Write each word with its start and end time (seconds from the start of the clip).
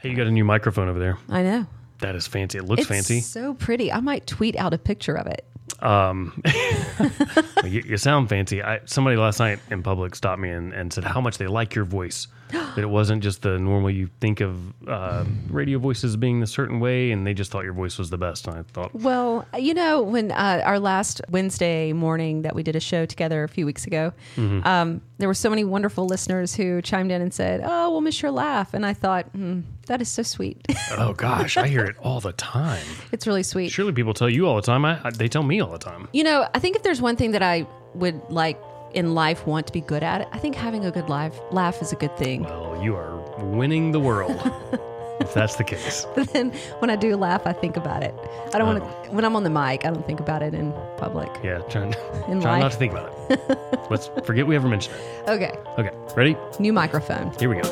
Hey, 0.00 0.10
you 0.10 0.16
got 0.16 0.26
a 0.26 0.30
new 0.30 0.44
microphone 0.44 0.88
over 0.88 0.98
there. 0.98 1.18
I 1.28 1.42
know. 1.42 1.66
That 1.98 2.14
is 2.16 2.26
fancy. 2.26 2.58
It 2.58 2.64
looks 2.64 2.80
It's 2.82 2.88
fancy. 2.88 3.20
so 3.20 3.54
pretty. 3.54 3.92
I 3.92 4.00
might 4.00 4.26
tweet 4.26 4.56
out 4.56 4.72
a 4.72 4.78
picture 4.78 5.14
of 5.14 5.26
it. 5.26 5.44
Um, 5.80 6.42
you, 7.64 7.82
you 7.86 7.96
sound 7.98 8.28
fancy. 8.28 8.62
I, 8.62 8.80
somebody 8.86 9.16
last 9.16 9.38
night 9.38 9.58
in 9.70 9.82
public 9.82 10.14
stopped 10.14 10.40
me 10.40 10.50
and, 10.50 10.72
and 10.72 10.92
said 10.92 11.04
how 11.04 11.20
much 11.20 11.38
they 11.38 11.46
like 11.46 11.74
your 11.74 11.84
voice. 11.84 12.28
that 12.74 12.78
it 12.78 12.88
wasn't 12.90 13.22
just 13.22 13.42
the 13.42 13.58
normal 13.58 13.90
you 13.90 14.08
think 14.20 14.40
of 14.40 14.58
uh, 14.88 15.24
radio 15.48 15.78
voices 15.78 16.16
being 16.16 16.42
a 16.42 16.46
certain 16.46 16.80
way, 16.80 17.10
and 17.12 17.26
they 17.26 17.34
just 17.34 17.50
thought 17.50 17.64
your 17.64 17.72
voice 17.72 17.98
was 17.98 18.10
the 18.10 18.18
best. 18.18 18.46
And 18.46 18.56
I 18.58 18.62
thought, 18.62 18.94
Well, 18.94 19.46
you 19.58 19.74
know, 19.74 20.02
when 20.02 20.30
uh, 20.32 20.62
our 20.64 20.78
last 20.78 21.20
Wednesday 21.30 21.92
morning 21.92 22.42
that 22.42 22.54
we 22.54 22.62
did 22.62 22.76
a 22.76 22.80
show 22.80 23.06
together 23.06 23.44
a 23.44 23.48
few 23.48 23.66
weeks 23.66 23.86
ago, 23.86 24.12
Mm-hmm. 24.36 24.66
um, 24.66 25.00
there 25.18 25.28
were 25.28 25.34
so 25.34 25.50
many 25.50 25.64
wonderful 25.64 26.06
listeners 26.06 26.54
who 26.54 26.80
chimed 26.82 27.10
in 27.12 27.20
and 27.20 27.32
said, 27.34 27.60
"Oh, 27.64 27.90
we'll 27.90 28.00
miss 28.00 28.22
your 28.22 28.30
laugh," 28.30 28.72
and 28.72 28.86
I 28.86 28.94
thought, 28.94 29.26
hmm, 29.26 29.60
that 29.86 30.00
is 30.00 30.08
so 30.08 30.22
sweet. 30.22 30.66
oh 30.96 31.12
gosh, 31.12 31.56
I 31.58 31.66
hear 31.68 31.84
it 31.84 31.96
all 31.98 32.20
the 32.20 32.32
time. 32.32 32.84
it's 33.12 33.26
really 33.26 33.42
sweet. 33.42 33.68
Surely 33.70 33.92
people 33.92 34.14
tell 34.14 34.30
you 34.30 34.46
all 34.46 34.56
the 34.56 34.62
time. 34.62 34.84
I, 34.84 34.98
I, 35.04 35.10
they 35.10 35.28
tell 35.28 35.42
me 35.42 35.60
all 35.60 35.70
the 35.70 35.78
time. 35.78 36.08
You 36.12 36.24
know, 36.24 36.48
I 36.54 36.58
think 36.58 36.76
if 36.76 36.82
there's 36.82 37.02
one 37.02 37.16
thing 37.16 37.32
that 37.32 37.42
I 37.42 37.66
would 37.94 38.20
like 38.30 38.58
in 38.92 39.14
life 39.14 39.46
want 39.46 39.66
to 39.68 39.72
be 39.72 39.80
good 39.80 40.02
at, 40.02 40.22
it, 40.22 40.28
I 40.32 40.38
think 40.38 40.54
having 40.54 40.84
a 40.84 40.90
good 40.90 41.08
life 41.08 41.38
laugh 41.50 41.80
is 41.82 41.92
a 41.92 41.96
good 41.96 42.16
thing. 42.16 42.42
Well, 42.44 42.80
you 42.82 42.96
are 42.96 43.16
winning 43.44 43.92
the 43.92 44.00
world. 44.00 44.36
if 45.20 45.34
that's 45.34 45.56
the 45.56 45.64
case. 45.64 46.06
But 46.14 46.32
then 46.32 46.50
when 46.80 46.90
I 46.90 46.96
do 46.96 47.14
laugh, 47.16 47.42
I 47.46 47.52
think 47.52 47.76
about 47.76 48.02
it. 48.02 48.14
I 48.54 48.58
don't 48.58 48.66
want 48.66 48.82
Oh. 48.82 48.86
Um, 48.86 49.04
to. 49.04 49.10
When 49.12 49.24
I'm 49.24 49.36
on 49.36 49.44
the 49.44 49.50
mic, 49.50 49.84
I 49.84 49.90
don't 49.90 50.06
think 50.06 50.20
about 50.20 50.42
it 50.42 50.54
in 50.54 50.72
public. 50.96 51.28
Yeah, 51.42 51.58
try, 51.68 51.82
In 52.28 52.40
try 52.40 52.58
not 52.60 52.72
to 52.72 52.78
think 52.78 52.92
about 52.92 53.12
it. 53.30 53.58
Let's 53.90 54.08
forget 54.24 54.46
we 54.46 54.56
ever 54.56 54.68
mentioned 54.68 54.96
it. 54.96 55.28
Okay, 55.30 55.52
Okay, 55.78 55.90
ready? 56.16 56.36
new 56.58 56.72
microphone. 56.72 57.32
Here 57.38 57.48
we 57.48 57.56
go. 57.60 57.70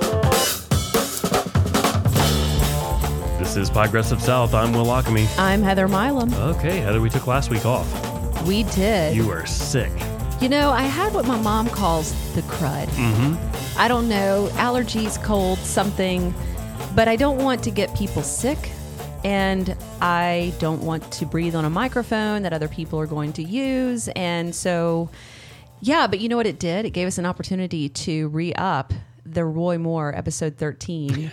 This 3.39 3.57
is 3.57 3.71
Progressive 3.71 4.21
South. 4.21 4.53
I'm 4.53 4.73
Will 4.73 4.85
Lochamy. 4.85 5.27
I'm 5.39 5.63
Heather 5.63 5.89
Milam. 5.89 6.33
Okay, 6.35 6.81
Heather, 6.81 7.01
we 7.01 7.09
took 7.09 7.27
last 7.27 7.51
week 7.51 7.65
off. 7.65 7.87
We 8.47 8.65
did. 8.65 9.17
You 9.17 9.31
are 9.31 9.47
sick. 9.47 9.93
You 10.41 10.49
know, 10.49 10.71
I 10.71 10.83
had 10.83 11.15
what 11.15 11.27
my 11.27 11.37
mom 11.37 11.69
calls 11.69 12.13
the 12.37 12.43
crud. 12.43 12.87
Mm-hmm. 12.87 13.79
I 13.79 13.89
don't 13.89 14.09
know, 14.09 14.49
allergies, 14.53 15.21
cold, 15.25 15.59
something, 15.59 16.33
but 16.95 17.09
I 17.09 17.17
don't 17.17 17.43
want 17.43 17.65
to 17.65 17.73
get 17.73 17.93
people 17.97 18.23
sick. 18.23 18.71
And 19.25 19.77
I 20.01 20.55
don't 20.61 20.83
want 20.83 21.11
to 21.11 21.27
breathe 21.27 21.57
on 21.57 21.65
a 21.65 21.71
microphone 21.71 22.43
that 22.43 22.53
other 22.53 22.69
people 22.69 23.01
are 23.01 23.07
going 23.07 23.33
to 23.33 23.43
use. 23.43 24.07
And 24.15 24.55
so, 24.55 25.11
yeah, 25.81 26.07
but 26.07 26.21
you 26.21 26.29
know 26.29 26.37
what 26.37 26.47
it 26.47 26.61
did? 26.61 26.85
It 26.85 26.91
gave 26.91 27.09
us 27.09 27.19
an 27.19 27.27
opportunity 27.27 27.89
to 27.89 28.29
re 28.29 28.53
up 28.55 28.93
the 29.27 29.45
Roy 29.45 29.77
Moore 29.77 30.15
episode 30.15 30.57
13 30.57 31.33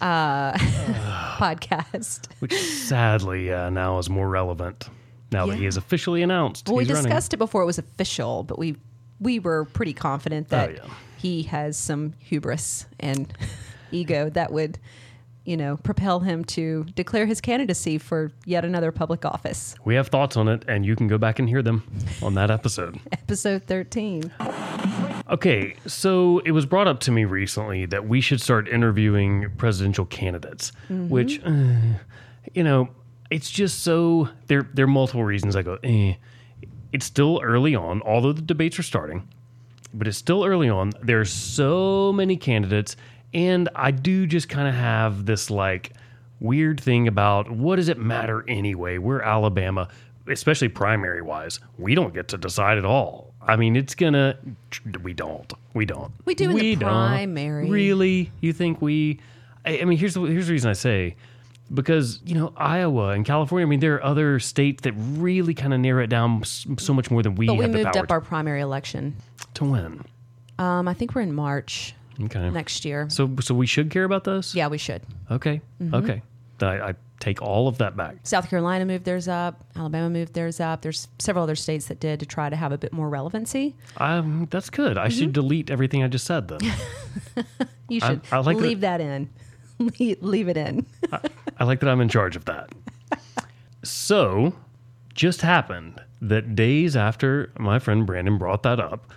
uh, 0.00 0.52
podcast. 1.36 2.26
Which 2.38 2.54
sadly 2.54 3.52
uh, 3.52 3.68
now 3.68 3.98
is 3.98 4.08
more 4.08 4.30
relevant 4.30 4.88
now 5.32 5.46
that 5.46 5.56
he 5.56 5.62
Yeah. 5.62 5.68
is 5.68 5.76
officially 5.76 6.22
announced. 6.22 6.68
Well, 6.68 6.76
we 6.76 6.84
he's 6.84 6.92
running. 6.92 7.04
discussed 7.04 7.34
it 7.34 7.38
before 7.38 7.62
it 7.62 7.66
was 7.66 7.78
official, 7.78 8.42
but 8.44 8.58
we 8.58 8.76
we 9.20 9.38
were 9.38 9.64
pretty 9.66 9.92
confident 9.92 10.48
that 10.48 10.70
Oh, 10.70 10.72
yeah. 10.86 10.90
he 11.18 11.42
has 11.44 11.76
some 11.76 12.14
hubris 12.18 12.86
and 12.98 13.32
ego 13.92 14.30
that 14.30 14.50
would, 14.50 14.78
you 15.44 15.56
know, 15.58 15.76
propel 15.76 16.20
him 16.20 16.42
to 16.44 16.84
declare 16.94 17.26
his 17.26 17.40
candidacy 17.40 17.98
for 17.98 18.32
yet 18.46 18.64
another 18.64 18.90
public 18.92 19.24
office. 19.26 19.74
We 19.84 19.94
have 19.96 20.08
thoughts 20.08 20.36
on 20.38 20.48
it, 20.48 20.64
and 20.68 20.86
you 20.86 20.96
can 20.96 21.06
go 21.06 21.18
back 21.18 21.38
and 21.38 21.48
hear 21.48 21.60
them 21.62 21.82
on 22.22 22.34
that 22.34 22.50
episode. 22.50 22.98
Episode 23.12 23.64
thirteen. 23.64 24.30
Okay, 25.30 25.74
so 25.86 26.40
it 26.44 26.50
was 26.50 26.66
brought 26.66 26.88
up 26.88 26.98
to 27.00 27.12
me 27.12 27.24
recently 27.24 27.86
that 27.86 28.08
we 28.08 28.20
should 28.20 28.40
start 28.40 28.68
interviewing 28.68 29.48
presidential 29.58 30.04
candidates, 30.06 30.72
which, 30.88 31.40
uh, 31.44 31.52
you 32.52 32.64
know, 32.64 32.88
it's 33.30 33.50
just 33.50 33.80
so 33.80 34.28
there. 34.46 34.68
There 34.74 34.84
are 34.84 34.88
multiple 34.88 35.24
reasons 35.24 35.56
I 35.56 35.62
go. 35.62 35.78
Eh. 35.82 36.14
It's 36.92 37.06
still 37.06 37.40
early 37.42 37.74
on, 37.76 38.02
although 38.02 38.32
the 38.32 38.42
debates 38.42 38.78
are 38.78 38.82
starting, 38.82 39.28
but 39.94 40.08
it's 40.08 40.18
still 40.18 40.44
early 40.44 40.68
on. 40.68 40.92
There 41.02 41.20
are 41.20 41.24
so 41.24 42.12
many 42.12 42.36
candidates, 42.36 42.96
and 43.32 43.68
I 43.76 43.92
do 43.92 44.26
just 44.26 44.48
kind 44.48 44.66
of 44.66 44.74
have 44.74 45.24
this 45.24 45.50
like 45.50 45.92
weird 46.40 46.80
thing 46.80 47.06
about 47.06 47.50
what 47.50 47.76
does 47.76 47.88
it 47.88 47.98
matter 47.98 48.44
anyway? 48.48 48.98
We're 48.98 49.20
Alabama, 49.20 49.88
especially 50.26 50.68
primary 50.68 51.22
wise. 51.22 51.60
We 51.78 51.94
don't 51.94 52.12
get 52.12 52.28
to 52.28 52.38
decide 52.38 52.78
at 52.78 52.84
all. 52.84 53.32
I 53.40 53.56
mean, 53.56 53.76
it's 53.76 53.94
gonna. 53.94 54.36
We 55.02 55.12
don't. 55.12 55.52
We 55.74 55.86
don't. 55.86 56.12
We 56.24 56.34
do 56.34 56.50
in 56.50 56.56
the 56.56 56.74
don't. 56.76 56.90
primary. 56.90 57.70
Really? 57.70 58.32
You 58.40 58.52
think 58.52 58.82
we? 58.82 59.20
I, 59.64 59.80
I 59.80 59.84
mean, 59.84 59.98
here's 59.98 60.14
the 60.14 60.22
here's 60.22 60.48
the 60.48 60.52
reason 60.52 60.70
I 60.70 60.74
say. 60.74 61.16
Because 61.72 62.20
you 62.24 62.34
know 62.34 62.52
Iowa 62.56 63.10
and 63.10 63.24
California, 63.24 63.66
I 63.66 63.68
mean, 63.70 63.80
there 63.80 63.94
are 63.94 64.04
other 64.04 64.40
states 64.40 64.82
that 64.82 64.92
really 64.96 65.54
kind 65.54 65.72
of 65.72 65.80
narrow 65.80 66.02
it 66.02 66.08
down 66.08 66.42
so 66.44 66.92
much 66.92 67.10
more 67.10 67.22
than 67.22 67.34
we 67.36 67.46
But 67.46 67.54
we 67.58 67.66
moved 67.68 67.96
up 67.96 68.10
our 68.10 68.20
primary 68.20 68.60
election. 68.60 69.14
to 69.54 69.64
win. 69.64 70.04
Um, 70.58 70.88
I 70.88 70.94
think 70.94 71.14
we're 71.14 71.22
in 71.22 71.32
March 71.34 71.94
Okay. 72.22 72.50
next 72.50 72.84
year. 72.84 73.08
So, 73.08 73.30
so 73.40 73.54
we 73.54 73.66
should 73.66 73.88
care 73.90 74.04
about 74.04 74.24
those. 74.24 74.54
Yeah, 74.54 74.66
we 74.68 74.78
should. 74.78 75.02
Okay. 75.30 75.60
Mm-hmm. 75.82 75.94
Okay. 75.94 76.22
I, 76.60 76.90
I 76.90 76.94
take 77.20 77.40
all 77.40 77.66
of 77.68 77.78
that 77.78 77.96
back. 77.96 78.16
South 78.24 78.50
Carolina 78.50 78.84
moved 78.84 79.04
theirs 79.06 79.28
up. 79.28 79.64
Alabama 79.76 80.10
moved 80.10 80.34
theirs 80.34 80.60
up. 80.60 80.82
There's 80.82 81.08
several 81.18 81.44
other 81.44 81.54
states 81.56 81.86
that 81.86 81.98
did 82.00 82.20
to 82.20 82.26
try 82.26 82.50
to 82.50 82.56
have 82.56 82.72
a 82.72 82.78
bit 82.78 82.92
more 82.92 83.08
relevancy. 83.08 83.74
Um, 83.96 84.46
that's 84.50 84.68
good. 84.68 84.98
I 84.98 85.06
Mm-hmm. 85.08 85.18
should 85.18 85.32
delete 85.32 85.70
everything 85.70 86.02
I 86.02 86.08
just 86.08 86.26
said 86.26 86.48
then. 86.48 86.60
You 87.88 88.00
should 88.00 88.20
I 88.30 88.38
like 88.38 88.56
that- 88.58 88.62
leave 88.62 88.80
that 88.82 89.00
in. 89.00 89.30
leave, 89.98 90.22
leave 90.22 90.48
it 90.48 90.56
in. 90.58 90.84
I 91.10 91.20
like 91.64 91.80
that 91.80 91.88
I'm 91.88 92.00
in 92.00 92.08
charge 92.08 92.36
of 92.36 92.44
that. 92.46 92.70
So, 93.82 94.54
just 95.14 95.40
happened 95.42 96.00
that 96.20 96.54
days 96.54 96.96
after 96.96 97.50
my 97.58 97.78
friend 97.78 98.06
Brandon 98.06 98.36
brought 98.38 98.62
that 98.64 98.78
up, 98.78 99.10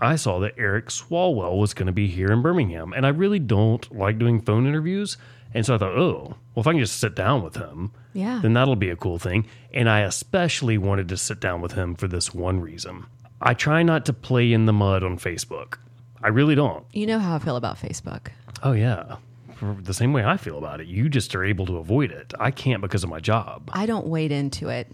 I 0.00 0.16
saw 0.16 0.40
that 0.40 0.54
Eric 0.58 0.86
Swalwell 0.88 1.58
was 1.58 1.72
going 1.74 1.86
to 1.86 1.92
be 1.92 2.08
here 2.08 2.28
in 2.32 2.42
Birmingham. 2.42 2.92
And 2.92 3.06
I 3.06 3.10
really 3.10 3.38
don't 3.38 3.96
like 3.96 4.18
doing 4.18 4.40
phone 4.40 4.66
interviews. 4.66 5.16
And 5.54 5.64
so 5.64 5.74
I 5.74 5.78
thought, 5.78 5.96
oh, 5.96 6.34
well, 6.54 6.60
if 6.62 6.66
I 6.66 6.72
can 6.72 6.80
just 6.80 6.98
sit 6.98 7.14
down 7.14 7.42
with 7.42 7.54
him, 7.56 7.92
Yeah. 8.12 8.40
then 8.42 8.52
that'll 8.52 8.76
be 8.76 8.90
a 8.90 8.96
cool 8.96 9.18
thing. 9.18 9.46
And 9.72 9.88
I 9.88 10.00
especially 10.00 10.76
wanted 10.76 11.08
to 11.10 11.16
sit 11.16 11.40
down 11.40 11.60
with 11.62 11.72
him 11.72 11.94
for 11.94 12.08
this 12.08 12.34
one 12.34 12.60
reason. 12.60 13.06
I 13.40 13.54
try 13.54 13.82
not 13.82 14.04
to 14.06 14.12
play 14.12 14.52
in 14.52 14.66
the 14.66 14.72
mud 14.72 15.02
on 15.04 15.18
Facebook. 15.18 15.78
I 16.22 16.28
really 16.28 16.54
don't. 16.56 16.84
You 16.92 17.06
know 17.06 17.18
how 17.18 17.36
I 17.36 17.38
feel 17.38 17.56
about 17.56 17.76
Facebook. 17.78 18.28
Oh 18.62 18.72
yeah. 18.72 19.16
The 19.60 19.94
same 19.94 20.12
way 20.12 20.24
I 20.24 20.36
feel 20.36 20.58
about 20.58 20.80
it. 20.80 20.86
You 20.86 21.08
just 21.08 21.34
are 21.34 21.44
able 21.44 21.66
to 21.66 21.76
avoid 21.78 22.10
it. 22.10 22.32
I 22.38 22.50
can't 22.50 22.82
because 22.82 23.04
of 23.04 23.10
my 23.10 23.20
job. 23.20 23.70
I 23.72 23.86
don't 23.86 24.06
wade 24.06 24.32
into 24.32 24.68
it. 24.68 24.88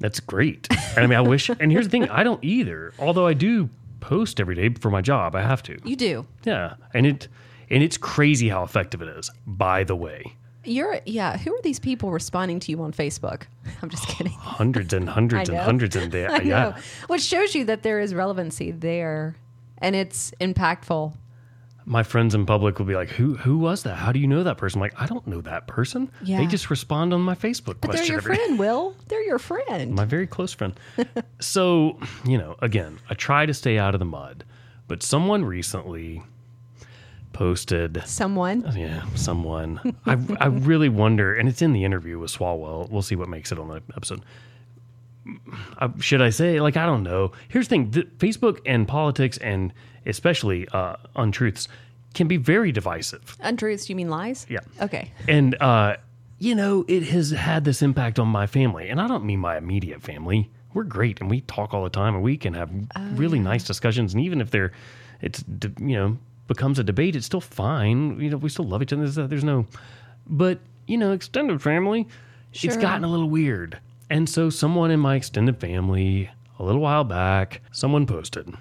That's 0.00 0.20
great. 0.20 0.66
And 0.70 1.04
I 1.04 1.06
mean 1.06 1.18
I 1.18 1.20
wish 1.20 1.48
and 1.48 1.70
here's 1.70 1.86
the 1.86 1.90
thing, 1.90 2.08
I 2.08 2.22
don't 2.22 2.42
either. 2.42 2.92
Although 2.98 3.26
I 3.26 3.34
do 3.34 3.70
post 4.02 4.40
every 4.40 4.54
day 4.54 4.68
for 4.80 4.90
my 4.90 5.00
job. 5.00 5.34
I 5.34 5.40
have 5.42 5.62
to. 5.64 5.78
You 5.84 5.96
do. 5.96 6.26
Yeah. 6.44 6.74
And 6.92 7.06
it 7.06 7.28
and 7.70 7.82
it's 7.82 7.96
crazy 7.96 8.50
how 8.50 8.62
effective 8.64 9.00
it 9.00 9.08
is, 9.08 9.30
by 9.46 9.84
the 9.84 9.96
way. 9.96 10.34
You're 10.64 11.00
yeah. 11.06 11.38
Who 11.38 11.54
are 11.54 11.62
these 11.62 11.78
people 11.78 12.10
responding 12.10 12.60
to 12.60 12.70
you 12.70 12.82
on 12.82 12.92
Facebook? 12.92 13.42
I'm 13.82 13.88
just 13.88 14.06
kidding. 14.08 14.32
Hundreds 14.38 14.92
and 14.92 15.08
hundreds 15.08 15.48
and 15.48 15.58
hundreds 15.58 15.96
and 15.96 16.12
there. 16.12 16.42
Yeah. 16.44 16.78
Which 17.06 17.22
shows 17.22 17.54
you 17.54 17.64
that 17.66 17.82
there 17.82 18.00
is 18.00 18.14
relevancy 18.14 18.70
there, 18.72 19.36
and 19.78 19.96
it's 19.96 20.32
impactful. 20.40 21.14
My 21.84 22.02
friends 22.02 22.34
in 22.34 22.46
public 22.46 22.78
will 22.78 22.86
be 22.86 22.94
like, 22.94 23.08
Who 23.10 23.34
who 23.36 23.58
was 23.58 23.82
that? 23.82 23.96
How 23.96 24.12
do 24.12 24.18
you 24.20 24.26
know 24.26 24.42
that 24.44 24.56
person? 24.58 24.78
I'm 24.78 24.82
like, 24.82 25.00
I 25.00 25.06
don't 25.06 25.26
know 25.26 25.40
that 25.42 25.66
person. 25.66 26.10
Yeah. 26.22 26.38
They 26.38 26.46
just 26.46 26.70
respond 26.70 27.12
on 27.12 27.20
my 27.20 27.34
Facebook 27.34 27.76
But 27.80 27.92
they're 27.92 28.04
your 28.04 28.20
day. 28.20 28.26
friend, 28.26 28.58
Will. 28.58 28.94
They're 29.08 29.24
your 29.24 29.38
friend. 29.38 29.94
my 29.94 30.04
very 30.04 30.26
close 30.26 30.52
friend. 30.52 30.78
so, 31.40 31.98
you 32.24 32.38
know, 32.38 32.56
again, 32.60 32.98
I 33.10 33.14
try 33.14 33.46
to 33.46 33.54
stay 33.54 33.78
out 33.78 33.94
of 33.94 33.98
the 33.98 34.04
mud, 34.04 34.44
but 34.88 35.02
someone 35.02 35.44
recently 35.44 36.22
posted, 37.32 38.02
Someone. 38.06 38.70
yeah, 38.76 39.04
someone. 39.14 39.80
I, 40.06 40.18
I 40.38 40.46
really 40.46 40.88
wonder, 41.02 41.34
and 41.34 41.48
it's 41.48 41.62
in 41.62 41.72
the 41.72 41.82
interview 41.84 42.18
with 42.18 42.30
Swalwell. 42.30 42.88
We'll 42.90 43.02
see 43.02 43.16
what 43.16 43.28
makes 43.28 43.50
it 43.52 43.58
on 43.58 43.68
the 43.68 43.82
episode. 43.96 44.22
Uh, 45.78 45.88
should 46.00 46.20
I 46.20 46.30
say, 46.30 46.60
like, 46.60 46.76
I 46.76 46.84
don't 46.84 47.02
know. 47.02 47.32
Here's 47.48 47.66
the 47.68 47.70
thing 47.70 47.90
the, 47.92 48.02
Facebook 48.18 48.60
and 48.66 48.86
politics, 48.86 49.38
and 49.38 49.72
especially 50.06 50.68
uh, 50.68 50.96
untruths, 51.16 51.68
can 52.14 52.28
be 52.28 52.36
very 52.36 52.72
divisive. 52.72 53.36
Untruths, 53.40 53.88
you 53.88 53.96
mean 53.96 54.10
lies? 54.10 54.46
Yeah. 54.48 54.60
Okay. 54.80 55.10
And, 55.28 55.54
uh, 55.60 55.96
you 56.38 56.54
know, 56.54 56.84
it 56.88 57.04
has 57.04 57.30
had 57.30 57.64
this 57.64 57.82
impact 57.82 58.18
on 58.18 58.28
my 58.28 58.46
family. 58.46 58.88
And 58.88 59.00
I 59.00 59.08
don't 59.08 59.24
mean 59.24 59.40
my 59.40 59.56
immediate 59.56 60.02
family. 60.02 60.50
We're 60.74 60.84
great 60.84 61.20
and 61.20 61.30
we 61.30 61.42
talk 61.42 61.72
all 61.72 61.84
the 61.84 61.90
time 61.90 62.14
and 62.14 62.22
we 62.22 62.36
can 62.36 62.54
have 62.54 62.70
really 63.14 63.38
nice 63.38 63.64
discussions. 63.64 64.12
And 64.14 64.22
even 64.22 64.40
if 64.40 64.50
they're, 64.50 64.72
it's, 65.20 65.44
you 65.78 65.96
know, 65.96 66.18
becomes 66.48 66.78
a 66.78 66.84
debate, 66.84 67.14
it's 67.16 67.26
still 67.26 67.40
fine. 67.40 68.18
You 68.20 68.30
know, 68.30 68.36
we 68.38 68.48
still 68.48 68.66
love 68.66 68.82
each 68.82 68.92
other. 68.92 69.08
There's, 69.08 69.28
there's 69.28 69.44
no, 69.44 69.66
but, 70.26 70.58
you 70.86 70.98
know, 70.98 71.12
extended 71.12 71.62
family, 71.62 72.08
Sure. 72.52 72.70
it's 72.70 72.80
gotten 72.80 73.04
a 73.04 73.08
little 73.08 73.30
weird. 73.30 73.78
And 74.10 74.28
so 74.28 74.50
someone 74.50 74.90
in 74.90 75.00
my 75.00 75.16
extended 75.16 75.58
family, 75.58 76.28
a 76.58 76.62
little 76.64 76.82
while 76.82 77.04
back, 77.04 77.62
someone 77.70 78.04
posted, 78.06 78.52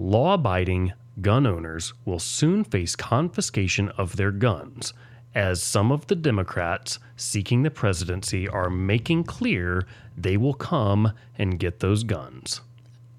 law 0.00 0.34
abiding, 0.34 0.92
gun 1.20 1.46
owners 1.46 1.92
will 2.04 2.18
soon 2.18 2.64
face 2.64 2.96
confiscation 2.96 3.90
of 3.90 4.16
their 4.16 4.30
guns, 4.30 4.92
as 5.34 5.62
some 5.62 5.92
of 5.92 6.06
the 6.06 6.16
Democrats 6.16 6.98
seeking 7.16 7.62
the 7.62 7.70
presidency 7.70 8.48
are 8.48 8.70
making 8.70 9.24
clear 9.24 9.86
they 10.16 10.36
will 10.36 10.54
come 10.54 11.12
and 11.38 11.58
get 11.58 11.80
those 11.80 12.02
guns. 12.02 12.60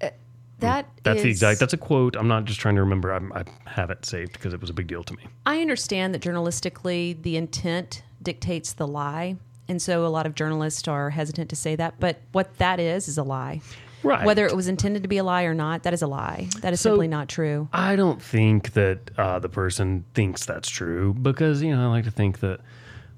Uh, 0.00 0.10
that 0.58 0.88
That's 1.02 1.22
the 1.22 1.30
exact. 1.30 1.60
That's 1.60 1.72
a 1.72 1.78
quote. 1.78 2.16
I'm 2.16 2.28
not 2.28 2.44
just 2.44 2.60
trying 2.60 2.74
to 2.74 2.82
remember. 2.82 3.12
I'm, 3.12 3.32
I 3.32 3.44
have 3.66 3.90
it 3.90 4.04
saved 4.04 4.32
because 4.34 4.52
it 4.52 4.60
was 4.60 4.68
a 4.68 4.74
big 4.74 4.88
deal 4.88 5.02
to 5.04 5.14
me. 5.14 5.24
I 5.46 5.60
understand 5.60 6.14
that 6.14 6.22
journalistically 6.22 7.20
the 7.22 7.36
intent 7.36 8.02
dictates 8.22 8.72
the 8.72 8.86
lie. 8.86 9.36
And 9.68 9.80
so 9.80 10.04
a 10.04 10.08
lot 10.08 10.26
of 10.26 10.34
journalists 10.34 10.86
are 10.88 11.10
hesitant 11.10 11.48
to 11.50 11.56
say 11.56 11.76
that. 11.76 11.94
But 11.98 12.20
what 12.32 12.58
that 12.58 12.78
is, 12.78 13.08
is 13.08 13.16
a 13.16 13.22
lie. 13.22 13.60
Right. 14.02 14.24
Whether 14.26 14.46
it 14.46 14.56
was 14.56 14.66
intended 14.68 15.02
to 15.02 15.08
be 15.08 15.18
a 15.18 15.24
lie 15.24 15.44
or 15.44 15.54
not, 15.54 15.84
that 15.84 15.94
is 15.94 16.02
a 16.02 16.06
lie. 16.06 16.48
That 16.60 16.72
is 16.72 16.80
So- 16.80 16.90
simply 16.90 17.08
not 17.08 17.28
true. 17.28 17.68
I 17.72 17.94
don't 17.96 18.20
think 18.20 18.72
that 18.72 19.10
uh, 19.16 19.38
the 19.38 19.48
person 19.48 20.04
thinks 20.14 20.44
that's 20.44 20.68
true 20.68 21.14
because 21.14 21.62
you 21.62 21.74
know 21.74 21.84
I 21.84 21.86
like 21.86 22.04
to 22.04 22.10
think 22.10 22.40
that 22.40 22.60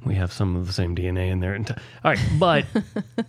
we 0.04 0.14
have 0.16 0.32
some 0.32 0.56
of 0.56 0.66
the 0.66 0.72
same 0.72 0.94
DNA 0.94 1.30
in 1.30 1.40
there. 1.40 1.56
All 1.56 1.74
right, 2.04 2.18
but 2.38 2.66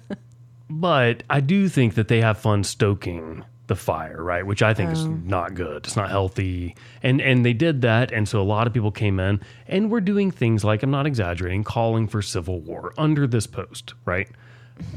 but 0.69 1.23
I 1.29 1.39
do 1.39 1.69
think 1.69 1.95
that 1.95 2.07
they 2.07 2.21
have 2.21 2.37
fun 2.37 2.63
stoking 2.63 3.43
the 3.67 3.75
fire, 3.75 4.21
right? 4.23 4.45
Which 4.45 4.61
I 4.61 4.73
think 4.75 4.91
is 4.91 5.05
not 5.05 5.55
good. 5.55 5.85
It's 5.85 5.95
not 5.95 6.09
healthy. 6.09 6.75
And 7.01 7.21
and 7.21 7.45
they 7.45 7.53
did 7.53 7.81
that, 7.81 8.11
and 8.11 8.27
so 8.27 8.41
a 8.41 8.43
lot 8.43 8.67
of 8.67 8.73
people 8.73 8.91
came 8.91 9.19
in 9.19 9.39
and 9.67 9.89
we're 9.89 10.01
doing 10.01 10.29
things 10.31 10.63
like 10.63 10.83
I'm 10.83 10.91
not 10.91 11.05
exaggerating, 11.07 11.63
calling 11.63 12.07
for 12.07 12.21
civil 12.21 12.59
war 12.59 12.93
under 12.97 13.25
this 13.27 13.47
post, 13.47 13.93
right? 14.05 14.27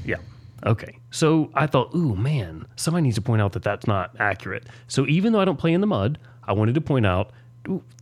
Yeah. 0.04 0.16
Okay. 0.66 0.98
So 1.10 1.50
I 1.54 1.66
thought, 1.66 1.94
ooh, 1.94 2.16
man, 2.16 2.66
somebody 2.76 3.02
needs 3.02 3.16
to 3.16 3.22
point 3.22 3.40
out 3.40 3.52
that 3.52 3.62
that's 3.62 3.86
not 3.86 4.16
accurate. 4.18 4.66
So 4.88 5.06
even 5.06 5.32
though 5.32 5.40
I 5.40 5.44
don't 5.44 5.58
play 5.58 5.72
in 5.72 5.80
the 5.80 5.86
mud, 5.86 6.18
I 6.44 6.52
wanted 6.52 6.74
to 6.74 6.80
point 6.80 7.06
out, 7.06 7.30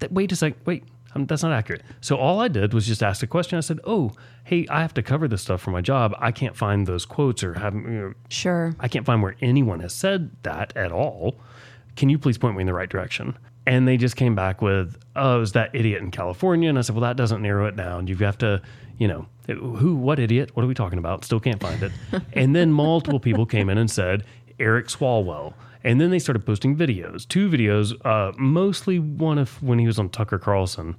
that, 0.01 0.13
wait 0.13 0.33
a 0.33 0.37
sec, 0.37 0.55
wait, 0.65 0.85
um, 1.15 1.27
that's 1.27 1.43
not 1.43 1.53
accurate. 1.53 1.83
So 2.01 2.17
all 2.17 2.41
I 2.41 2.49
did 2.49 2.73
was 2.73 2.87
just 2.87 3.03
ask 3.03 3.23
a 3.23 3.27
question. 3.27 3.57
I 3.57 3.61
said, 3.61 3.81
oh, 3.85 4.13
hey, 4.45 4.67
I 4.71 4.81
have 4.81 4.95
to 4.95 5.03
cover 5.03 5.29
this 5.29 5.43
stuff 5.43 5.61
for 5.61 5.71
my 5.71 5.81
job. 5.81 6.15
I 6.19 6.31
can't 6.31 6.57
find 6.57 6.87
those 6.87 7.05
quotes 7.05 7.43
or 7.43 7.55
have, 7.55 7.75
you 7.75 7.81
know, 7.81 8.15
Sure. 8.29 8.75
I 8.81 8.89
can't 8.89 9.05
find 9.07 9.23
where 9.23 9.37
anyone 9.41 9.81
has 9.81 9.93
said 9.95 10.31
that 10.43 10.77
at 10.77 10.93
all. 10.93 11.39
Can 11.97 12.09
you 12.09 12.19
please 12.19 12.39
point 12.39 12.57
me 12.57 12.63
in 12.63 12.67
the 12.67 12.75
right 12.75 12.89
direction? 12.89 13.37
And 13.67 13.87
they 13.87 13.97
just 13.97 14.17
came 14.17 14.35
back 14.35 14.63
with, 14.63 14.97
oh, 15.17 15.37
it 15.37 15.41
was 15.41 15.53
that 15.53 15.75
idiot 15.75 16.01
in 16.01 16.11
California. 16.11 16.69
And 16.69 16.79
I 16.79 16.83
said, 16.83 16.95
well, 16.95 17.03
that 17.03 17.17
doesn't 17.17 17.43
narrow 17.43 17.67
it 17.67 17.77
down. 17.77 18.07
You 18.07 18.17
have 18.19 18.39
to, 18.39 18.63
you 18.99 19.09
know, 19.09 19.27
who, 19.49 19.97
what 19.97 20.19
idiot? 20.19 20.51
What 20.55 20.65
are 20.65 20.69
we 20.69 20.75
talking 20.75 20.99
about? 20.99 21.25
Still 21.25 21.41
can't 21.41 21.61
find 21.61 21.83
it. 21.83 21.93
and 22.33 22.55
then 22.55 22.73
multiple 22.73 23.19
people 23.19 23.45
came 23.45 23.69
in 23.69 23.79
and 23.79 23.91
said, 23.91 24.25
Eric 24.59 24.87
Swalwell. 24.87 25.55
And 25.85 26.01
then 26.01 26.11
they 26.11 26.19
started 26.19 26.45
posting 26.45 26.77
videos, 26.77 27.29
two 27.29 27.49
videos, 27.49 27.95
uh, 28.05 28.33
mostly 28.37 28.99
one 28.99 29.39
of 29.39 29.63
when 29.63 29.79
he 29.79 29.87
was 29.87 29.99
on 30.01 30.09
Tucker 30.09 30.39
Carlson, 30.39 30.97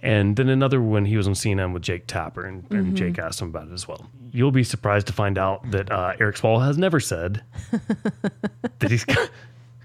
and 0.00 0.36
then 0.36 0.48
another 0.48 0.80
when 0.80 1.04
he 1.06 1.16
was 1.16 1.26
on 1.26 1.34
CNN 1.34 1.72
with 1.72 1.82
Jake 1.82 2.06
Tapper, 2.06 2.44
and, 2.44 2.64
and 2.70 2.96
Jake 2.96 3.18
asked 3.18 3.42
him 3.42 3.48
about 3.48 3.66
it 3.66 3.72
as 3.72 3.88
well. 3.88 4.08
You'll 4.30 4.52
be 4.52 4.62
surprised 4.62 5.08
to 5.08 5.12
find 5.12 5.38
out 5.38 5.68
that 5.72 5.90
uh, 5.90 6.12
Eric 6.20 6.36
Swalwell 6.36 6.64
has 6.64 6.78
never 6.78 7.00
said 7.00 7.42
that 8.78 8.90
he's 8.90 9.04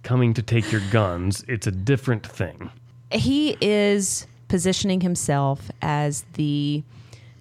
coming 0.03 0.33
to 0.35 0.41
take 0.41 0.71
your 0.71 0.81
guns. 0.91 1.44
It's 1.47 1.67
a 1.67 1.71
different 1.71 2.25
thing. 2.27 2.69
he 3.11 3.57
is 3.61 4.27
positioning 4.47 5.01
himself 5.01 5.71
as 5.81 6.25
the 6.33 6.83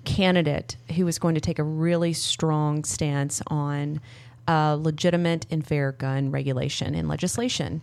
candidate 0.05 0.77
who 0.97 1.07
is 1.07 1.19
going 1.19 1.35
to 1.35 1.41
take 1.41 1.59
a 1.59 1.63
really 1.63 2.13
strong 2.13 2.85
stance 2.85 3.43
on 3.49 4.01
uh, 4.49 4.77
legitimate 4.81 5.47
and 5.51 5.67
fair 5.67 5.93
gun 5.93 6.31
regulation 6.31 6.95
and 6.95 7.09
legislation. 7.09 7.83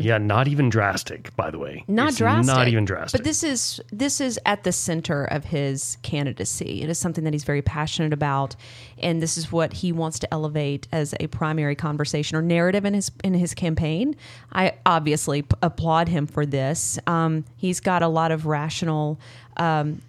yeah, 0.00 0.18
not 0.18 0.46
even 0.48 0.68
drastic, 0.68 1.34
by 1.36 1.50
the 1.50 1.58
way. 1.58 1.84
Um, 1.88 1.94
Not 1.94 2.08
It's 2.10 2.18
drastic, 2.18 2.54
Not 2.54 2.68
even 2.68 2.84
drastic. 2.84 3.18
But 3.18 3.24
this 3.24 3.42
is 3.42 3.80
this 3.92 4.20
is 4.20 4.38
at 4.46 4.64
the 4.64 4.72
center 4.72 5.24
of 5.24 5.44
his 5.44 5.98
candidacy. 6.02 6.82
It 6.82 6.88
is 6.88 6.98
something 6.98 7.24
that 7.24 7.32
he's 7.32 7.44
very 7.44 7.62
passionate 7.62 8.12
about, 8.12 8.54
and 8.98 9.20
this 9.20 9.36
is 9.36 9.50
what 9.50 9.72
he 9.72 9.92
wants 9.92 10.18
to 10.20 10.32
elevate 10.32 10.86
as 10.92 11.14
a 11.18 11.26
primary 11.28 11.74
conversation 11.74 12.36
or 12.36 12.42
narrative 12.42 12.84
in 12.84 12.94
his 12.94 13.10
in 13.24 13.34
his 13.34 13.54
campaign. 13.54 14.14
I 14.52 14.74
obviously 14.84 15.42
p- 15.42 15.56
applaud 15.62 16.08
him 16.08 16.26
for 16.26 16.46
this. 16.46 16.98
Um, 17.06 17.44
he's 17.56 17.80
got 17.80 18.02
a 18.02 18.08
lot 18.08 18.30
of 18.30 18.46
rational 18.46 19.18
um, 19.56 20.00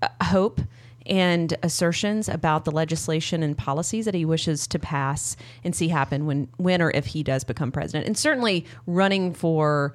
uh, 0.00 0.08
hope 0.24 0.60
and 1.06 1.56
assertions 1.62 2.28
about 2.28 2.64
the 2.64 2.70
legislation 2.70 3.42
and 3.42 3.56
policies 3.56 4.04
that 4.04 4.14
he 4.14 4.24
wishes 4.24 4.66
to 4.68 4.78
pass 4.78 5.36
and 5.64 5.74
see 5.74 5.88
happen 5.88 6.26
when 6.26 6.48
when 6.56 6.80
or 6.82 6.90
if 6.90 7.06
he 7.06 7.22
does 7.22 7.44
become 7.44 7.72
president. 7.72 8.06
And 8.06 8.16
certainly 8.16 8.66
running 8.86 9.34
for 9.34 9.92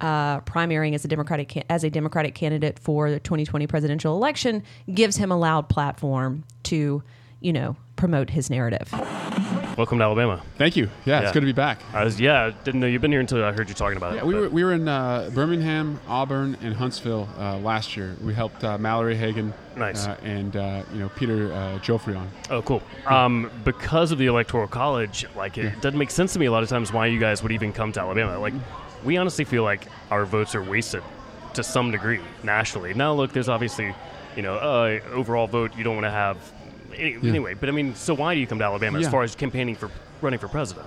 uh, 0.00 0.40
primarying 0.40 0.94
as 0.94 1.04
a 1.04 1.08
democratic 1.08 1.64
as 1.68 1.84
a 1.84 1.90
democratic 1.90 2.34
candidate 2.34 2.78
for 2.78 3.10
the 3.10 3.20
2020 3.20 3.66
presidential 3.66 4.14
election 4.14 4.62
gives 4.92 5.16
him 5.16 5.32
a 5.32 5.36
loud 5.36 5.68
platform 5.68 6.44
to 6.64 7.02
you 7.40 7.52
know 7.52 7.76
promote 7.96 8.30
his 8.30 8.48
narrative. 8.50 8.92
Welcome 9.78 9.98
to 9.98 10.04
Alabama. 10.04 10.42
Thank 10.56 10.74
you. 10.74 10.90
Yeah, 11.04 11.20
Yeah. 11.20 11.22
it's 11.22 11.32
good 11.32 11.38
to 11.38 11.46
be 11.46 11.52
back. 11.52 11.80
I 11.94 12.02
was, 12.02 12.20
yeah, 12.20 12.50
didn't 12.64 12.80
know 12.80 12.88
you've 12.88 13.00
been 13.00 13.12
here 13.12 13.20
until 13.20 13.44
I 13.44 13.52
heard 13.52 13.68
you 13.68 13.76
talking 13.76 13.96
about 13.96 14.14
it. 14.14 14.16
Yeah, 14.16 14.24
we 14.24 14.34
but- 14.34 14.40
were 14.40 14.48
we 14.48 14.64
were 14.64 14.72
in 14.72 14.88
uh, 14.88 15.30
Birmingham, 15.32 16.00
Auburn, 16.08 16.56
and 16.62 16.74
Huntsville 16.74 17.28
uh, 17.38 17.58
last 17.58 17.96
year. 17.96 18.16
We 18.20 18.34
helped 18.34 18.64
uh, 18.64 18.76
Mallory 18.76 19.14
Hagan, 19.14 19.54
Nice. 19.76 20.04
uh, 20.04 20.16
and 20.24 20.56
uh, 20.56 20.82
you 20.92 20.98
know 20.98 21.08
Peter 21.10 21.52
uh, 21.52 21.78
Joffrion. 21.78 22.26
Oh, 22.50 22.60
cool. 22.62 22.82
Um, 23.06 23.52
because 23.62 24.10
of 24.10 24.18
the 24.18 24.26
electoral 24.26 24.66
college, 24.66 25.24
like 25.36 25.56
it 25.58 25.80
doesn't 25.80 25.96
make 25.98 26.10
sense 26.10 26.32
to 26.32 26.40
me 26.40 26.46
a 26.46 26.50
lot 26.50 26.64
of 26.64 26.68
times 26.68 26.92
why 26.92 27.06
you 27.06 27.20
guys 27.20 27.44
would 27.44 27.52
even 27.52 27.72
come 27.72 27.92
to 27.92 28.00
Alabama. 28.00 28.36
Like, 28.40 28.54
we 29.04 29.16
honestly 29.16 29.44
feel 29.44 29.62
like 29.62 29.86
our 30.10 30.26
votes 30.26 30.56
are 30.56 30.62
wasted 30.64 31.04
to 31.54 31.62
some 31.62 31.92
degree 31.92 32.18
nationally. 32.42 32.94
Now, 32.94 33.14
look, 33.14 33.32
there's 33.32 33.48
obviously, 33.48 33.94
you 34.34 34.42
know, 34.42 34.56
uh, 34.56 34.98
overall 35.12 35.46
vote 35.46 35.76
you 35.76 35.84
don't 35.84 35.94
want 35.94 36.06
to 36.06 36.10
have. 36.10 36.36
Any, 36.98 37.14
Anyway, 37.28 37.54
but 37.54 37.68
I 37.68 37.72
mean, 37.72 37.94
so 37.94 38.14
why 38.14 38.34
do 38.34 38.40
you 38.40 38.46
come 38.46 38.58
to 38.58 38.64
Alabama 38.64 38.98
as 38.98 39.08
far 39.08 39.22
as 39.22 39.34
campaigning 39.34 39.76
for 39.76 39.90
running 40.20 40.38
for 40.38 40.48
president? 40.48 40.86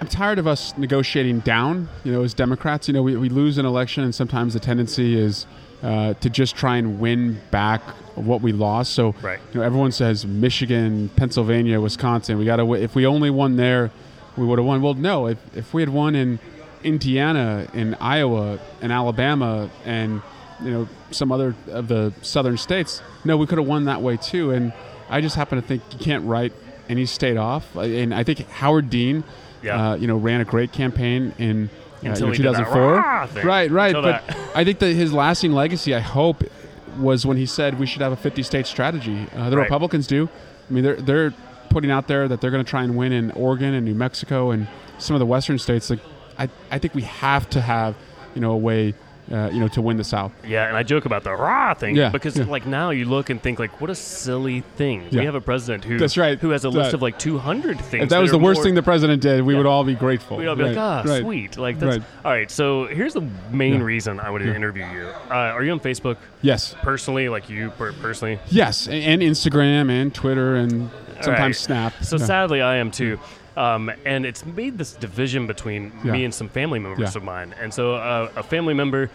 I'm 0.00 0.08
tired 0.08 0.38
of 0.38 0.46
us 0.46 0.76
negotiating 0.76 1.40
down. 1.40 1.88
You 2.02 2.12
know, 2.12 2.22
as 2.22 2.34
Democrats, 2.34 2.88
you 2.88 2.94
know, 2.94 3.02
we, 3.02 3.16
we 3.16 3.28
lose 3.28 3.58
an 3.58 3.64
election, 3.66 4.02
and 4.04 4.14
sometimes 4.14 4.52
the 4.54 4.60
tendency 4.60 5.18
is 5.18 5.46
uh, 5.82 6.14
to 6.14 6.28
just 6.28 6.56
try 6.56 6.76
and 6.76 6.98
win 6.98 7.40
back 7.50 7.80
what 8.16 8.40
we 8.42 8.52
lost. 8.52 8.92
So, 8.92 9.14
Right. 9.22 9.38
you 9.52 9.60
know, 9.60 9.66
everyone 9.66 9.92
says 9.92 10.26
Michigan, 10.26 11.10
Pennsylvania, 11.16 11.80
Wisconsin. 11.80 12.38
We 12.38 12.44
got 12.44 12.56
to. 12.56 12.74
If 12.74 12.94
we 12.94 13.06
only 13.06 13.30
won 13.30 13.56
there, 13.56 13.90
we 14.36 14.44
would 14.46 14.58
have 14.58 14.66
won. 14.66 14.82
Well, 14.82 14.94
no. 14.94 15.26
If 15.28 15.38
if 15.56 15.72
we 15.72 15.82
had 15.82 15.88
won 15.90 16.14
in 16.14 16.38
Indiana, 16.82 17.66
in 17.72 17.94
Iowa, 17.94 18.58
in 18.82 18.90
Alabama, 18.90 19.70
and 19.84 20.20
you 20.62 20.70
know 20.70 20.88
some 21.10 21.32
other 21.32 21.54
of 21.68 21.88
the 21.88 22.12
southern 22.22 22.56
states, 22.56 23.00
no, 23.24 23.36
we 23.36 23.46
could 23.46 23.58
have 23.58 23.66
won 23.66 23.84
that 23.86 24.02
way 24.02 24.16
too. 24.16 24.50
And 24.50 24.72
I 25.10 25.20
just 25.20 25.36
happen 25.36 25.60
to 25.60 25.66
think 25.66 25.82
you 25.92 25.98
can't 25.98 26.24
write 26.26 26.52
any 26.88 27.06
state 27.06 27.36
off. 27.36 27.74
And 27.76 28.14
I 28.14 28.24
think 28.24 28.48
Howard 28.48 28.90
Dean 28.90 29.24
Yeah. 29.62 29.92
uh, 29.92 29.94
you 29.96 30.06
know, 30.06 30.16
ran 30.16 30.40
a 30.40 30.44
great 30.44 30.72
campaign 30.72 31.32
in 31.38 31.70
uh, 32.04 32.08
Until 32.08 32.26
you 32.34 32.42
know, 32.44 32.52
2004. 32.52 33.42
Right, 33.44 33.70
right. 33.70 33.94
Until 33.96 34.02
But 34.02 34.26
that. 34.26 34.36
I 34.54 34.64
think 34.64 34.78
that 34.80 34.92
his 34.94 35.12
lasting 35.12 35.52
legacy, 35.52 35.94
I 35.94 36.00
hope, 36.00 36.44
was 36.98 37.24
when 37.26 37.36
he 37.38 37.46
said 37.46 37.78
we 37.78 37.86
should 37.86 38.02
have 38.02 38.12
a 38.12 38.16
50-state 38.16 38.66
strategy. 38.66 39.26
Uh, 39.34 39.48
the 39.50 39.56
Right. 39.56 39.62
Republicans 39.64 40.06
do. 40.06 40.28
I 40.68 40.72
mean, 40.72 40.84
they're 40.84 40.96
they're 40.96 41.34
putting 41.70 41.90
out 41.90 42.06
there 42.08 42.28
that 42.28 42.40
they're 42.40 42.50
going 42.52 42.64
to 42.64 42.68
try 42.70 42.84
and 42.84 42.96
win 42.96 43.12
in 43.12 43.30
Oregon 43.32 43.74
and 43.74 43.84
New 43.84 43.94
Mexico 43.94 44.50
and 44.50 44.68
some 44.98 45.16
of 45.16 45.20
the 45.20 45.26
western 45.26 45.58
states. 45.58 45.90
Like, 45.90 45.98
I 46.38 46.48
I 46.70 46.78
think 46.78 46.94
we 46.94 47.02
have 47.02 47.48
to 47.50 47.60
have 47.60 47.94
you 48.34 48.40
know 48.40 48.52
a 48.52 48.56
way 48.56 48.94
uh, 49.32 49.48
you 49.52 49.60
know 49.60 49.68
to 49.68 49.80
win 49.80 49.96
the 49.96 50.04
South. 50.04 50.32
Yeah, 50.46 50.68
and 50.68 50.76
I 50.76 50.82
joke 50.82 51.06
about 51.06 51.24
the 51.24 51.32
rah 51.32 51.72
thing 51.74 51.96
Yeah, 51.96 52.10
because 52.10 52.36
yeah. 52.36 52.44
like 52.44 52.66
now 52.66 52.90
you 52.90 53.04
look 53.06 53.30
and 53.30 53.40
think 53.42 53.58
like 53.58 53.80
what 53.80 53.88
a 53.90 53.94
silly 53.94 54.60
thing. 54.76 55.08
We 55.10 55.24
have 55.24 55.34
a 55.34 55.40
president 55.40 55.84
who 55.84 55.98
That's 55.98 56.16
right. 56.16 56.38
who 56.38 56.50
has 56.50 56.64
a 56.64 56.68
list 56.68 56.90
That- 56.90 56.94
of 56.96 57.02
like 57.02 57.18
200 57.18 57.80
things. 57.80 58.04
If 58.04 58.08
that 58.10 58.18
was 58.20 58.30
are 58.30 58.32
the 58.32 58.38
worst 58.38 58.58
more- 58.58 58.64
thing 58.64 58.74
the 58.74 58.82
president 58.82 59.22
did, 59.22 59.42
we 59.42 59.54
Yeah. 59.54 59.58
would 59.60 59.66
all 59.66 59.84
be 59.84 59.94
grateful. 59.94 60.36
We'd 60.36 60.46
all 60.48 60.56
be 60.56 60.64
like, 60.64 60.76
Right, 60.76 60.82
ah, 60.82 61.02
right. 61.06 61.22
sweet. 61.22 61.56
Like 61.56 61.78
that's 61.78 61.98
Right. 61.98 62.06
all 62.24 62.32
right. 62.32 62.50
So 62.50 62.86
here's 62.86 63.14
the 63.14 63.26
main 63.50 63.74
Yeah. 63.76 63.82
reason 63.84 64.20
I 64.20 64.30
wanted 64.30 64.44
to 64.44 64.50
Yeah. 64.50 64.56
interview 64.56 64.84
you. 64.92 65.08
Uh, 65.30 65.34
are 65.34 65.64
you 65.64 65.72
on 65.72 65.80
Facebook 65.80 66.16
Yes. 66.42 66.74
personally? 66.82 67.28
Like 67.28 67.48
you 67.48 67.70
per- 67.70 67.92
personally? 67.92 68.38
Yes, 68.50 68.88
a- 68.88 68.92
and 68.92 69.22
Instagram 69.22 69.90
and 69.90 70.12
Twitter 70.14 70.54
and 70.56 70.90
sometimes 71.22 71.38
right. 71.40 71.56
Snap. 71.56 71.92
So 72.02 72.18
Yeah. 72.18 72.24
sadly, 72.26 72.60
I 72.60 72.76
am 72.76 72.90
too. 72.90 73.18
Um, 73.56 73.90
and 74.04 74.26
it's 74.26 74.44
made 74.44 74.78
this 74.78 74.92
division 74.94 75.46
between 75.46 75.92
me 76.02 76.24
and 76.24 76.34
some 76.34 76.48
family 76.48 76.78
members 76.80 77.14
Yeah. 77.14 77.18
of 77.18 77.24
mine. 77.24 77.54
And 77.60 77.72
so 77.72 77.94
uh, 77.94 78.30
a 78.36 78.42
family 78.42 78.74
member 78.74 79.10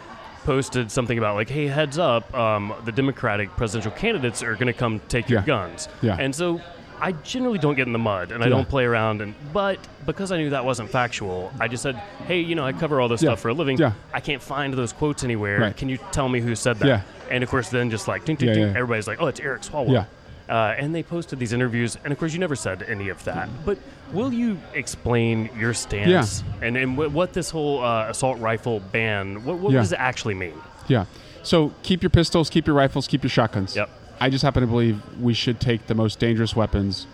posted 0.45 0.89
something 0.91 1.17
about 1.17 1.35
like, 1.35 1.49
"Hey, 1.49 1.67
heads 1.67 1.97
up! 1.97 2.33
Um, 2.33 2.73
the 2.85 2.91
Democratic 2.91 3.49
presidential 3.57 3.91
candidates 3.91 4.41
are 4.41 4.53
going 4.53 4.67
to 4.67 4.73
come 4.73 5.01
take 5.09 5.29
your 5.29 5.41
Yeah. 5.41 5.45
guns." 5.45 5.89
Yeah. 6.01 6.15
And 6.17 6.33
so 6.33 6.61
I 7.01 7.11
generally 7.11 7.59
don't 7.59 7.75
get 7.75 7.87
in 7.87 7.93
the 7.93 7.99
mud 7.99 8.31
and 8.31 8.41
I 8.43 8.47
Yeah. 8.47 8.51
don't 8.55 8.67
play 8.69 8.85
around. 8.85 9.21
And 9.21 9.33
but 9.53 9.77
because 10.05 10.31
I 10.31 10.37
knew 10.37 10.49
that 10.51 10.63
wasn't 10.63 10.89
factual, 10.89 11.51
I 11.59 11.67
just 11.67 11.83
said, 11.83 11.95
"Hey, 12.27 12.39
you 12.39 12.55
know, 12.55 12.65
I 12.65 12.71
cover 12.71 13.01
all 13.01 13.09
this 13.09 13.21
Yeah. 13.21 13.29
stuff 13.31 13.41
for 13.41 13.49
a 13.49 13.53
living. 13.53 13.77
Yeah. 13.77 13.91
I 14.13 14.21
can't 14.21 14.41
find 14.41 14.73
those 14.73 14.93
quotes 14.93 15.23
anywhere. 15.25 15.59
Right. 15.59 15.75
Can 15.77 15.89
you 15.89 15.97
tell 16.11 16.29
me 16.29 16.39
who 16.39 16.55
said 16.55 16.77
that?" 16.79 16.87
Yeah. 16.87 17.01
And 17.29 17.43
of 17.43 17.49
course, 17.49 17.69
then 17.69 17.89
just 17.91 18.07
like 18.07 18.23
ding, 18.25 18.37
ding, 18.37 18.47
Yeah, 18.47 18.53
ding, 18.55 18.63
yeah. 18.63 18.69
everybody's 18.69 19.07
like, 19.07 19.21
"Oh, 19.21 19.27
it's 19.27 19.39
Eric 19.41 19.61
Swalwell." 19.63 19.91
Yeah. 19.91 20.05
Uh, 20.49 20.75
and 20.77 20.93
they 20.93 21.03
posted 21.03 21.39
these 21.39 21.53
interviews. 21.53 21.97
And 22.03 22.11
of 22.11 22.19
course, 22.19 22.33
you 22.33 22.39
never 22.39 22.55
said 22.55 22.83
any 22.83 23.09
of 23.09 23.23
that. 23.25 23.47
But 23.65 23.77
will 24.11 24.33
you 24.33 24.57
explain 24.73 25.49
your 25.57 25.73
stance 25.73 26.43
and 26.61 26.75
and 26.77 26.95
wh- 26.95 27.13
what 27.13 27.33
this 27.33 27.49
whole 27.49 27.83
uh, 27.83 28.09
assault 28.09 28.39
rifle 28.39 28.79
ban? 28.91 29.43
What, 29.45 29.57
what 29.59 29.71
Yeah. 29.73 29.79
does 29.79 29.91
it 29.93 29.99
actually 29.99 30.33
mean? 30.35 30.53
Yeah. 30.87 31.05
So 31.43 31.71
keep 31.83 32.01
your 32.03 32.09
pistols, 32.09 32.49
keep 32.49 32.65
your 32.67 32.75
rifles, 32.75 33.07
keep 33.07 33.23
your 33.23 33.29
shotguns. 33.29 33.75
Yep. 33.75 33.89
I 34.19 34.29
just 34.29 34.43
happen 34.43 34.61
to 34.61 34.67
believe 34.67 35.01
we 35.21 35.33
should 35.33 35.59
take 35.61 35.87
the 35.87 35.95
most 35.95 36.19
dangerous 36.19 36.55
weapons 36.55 37.07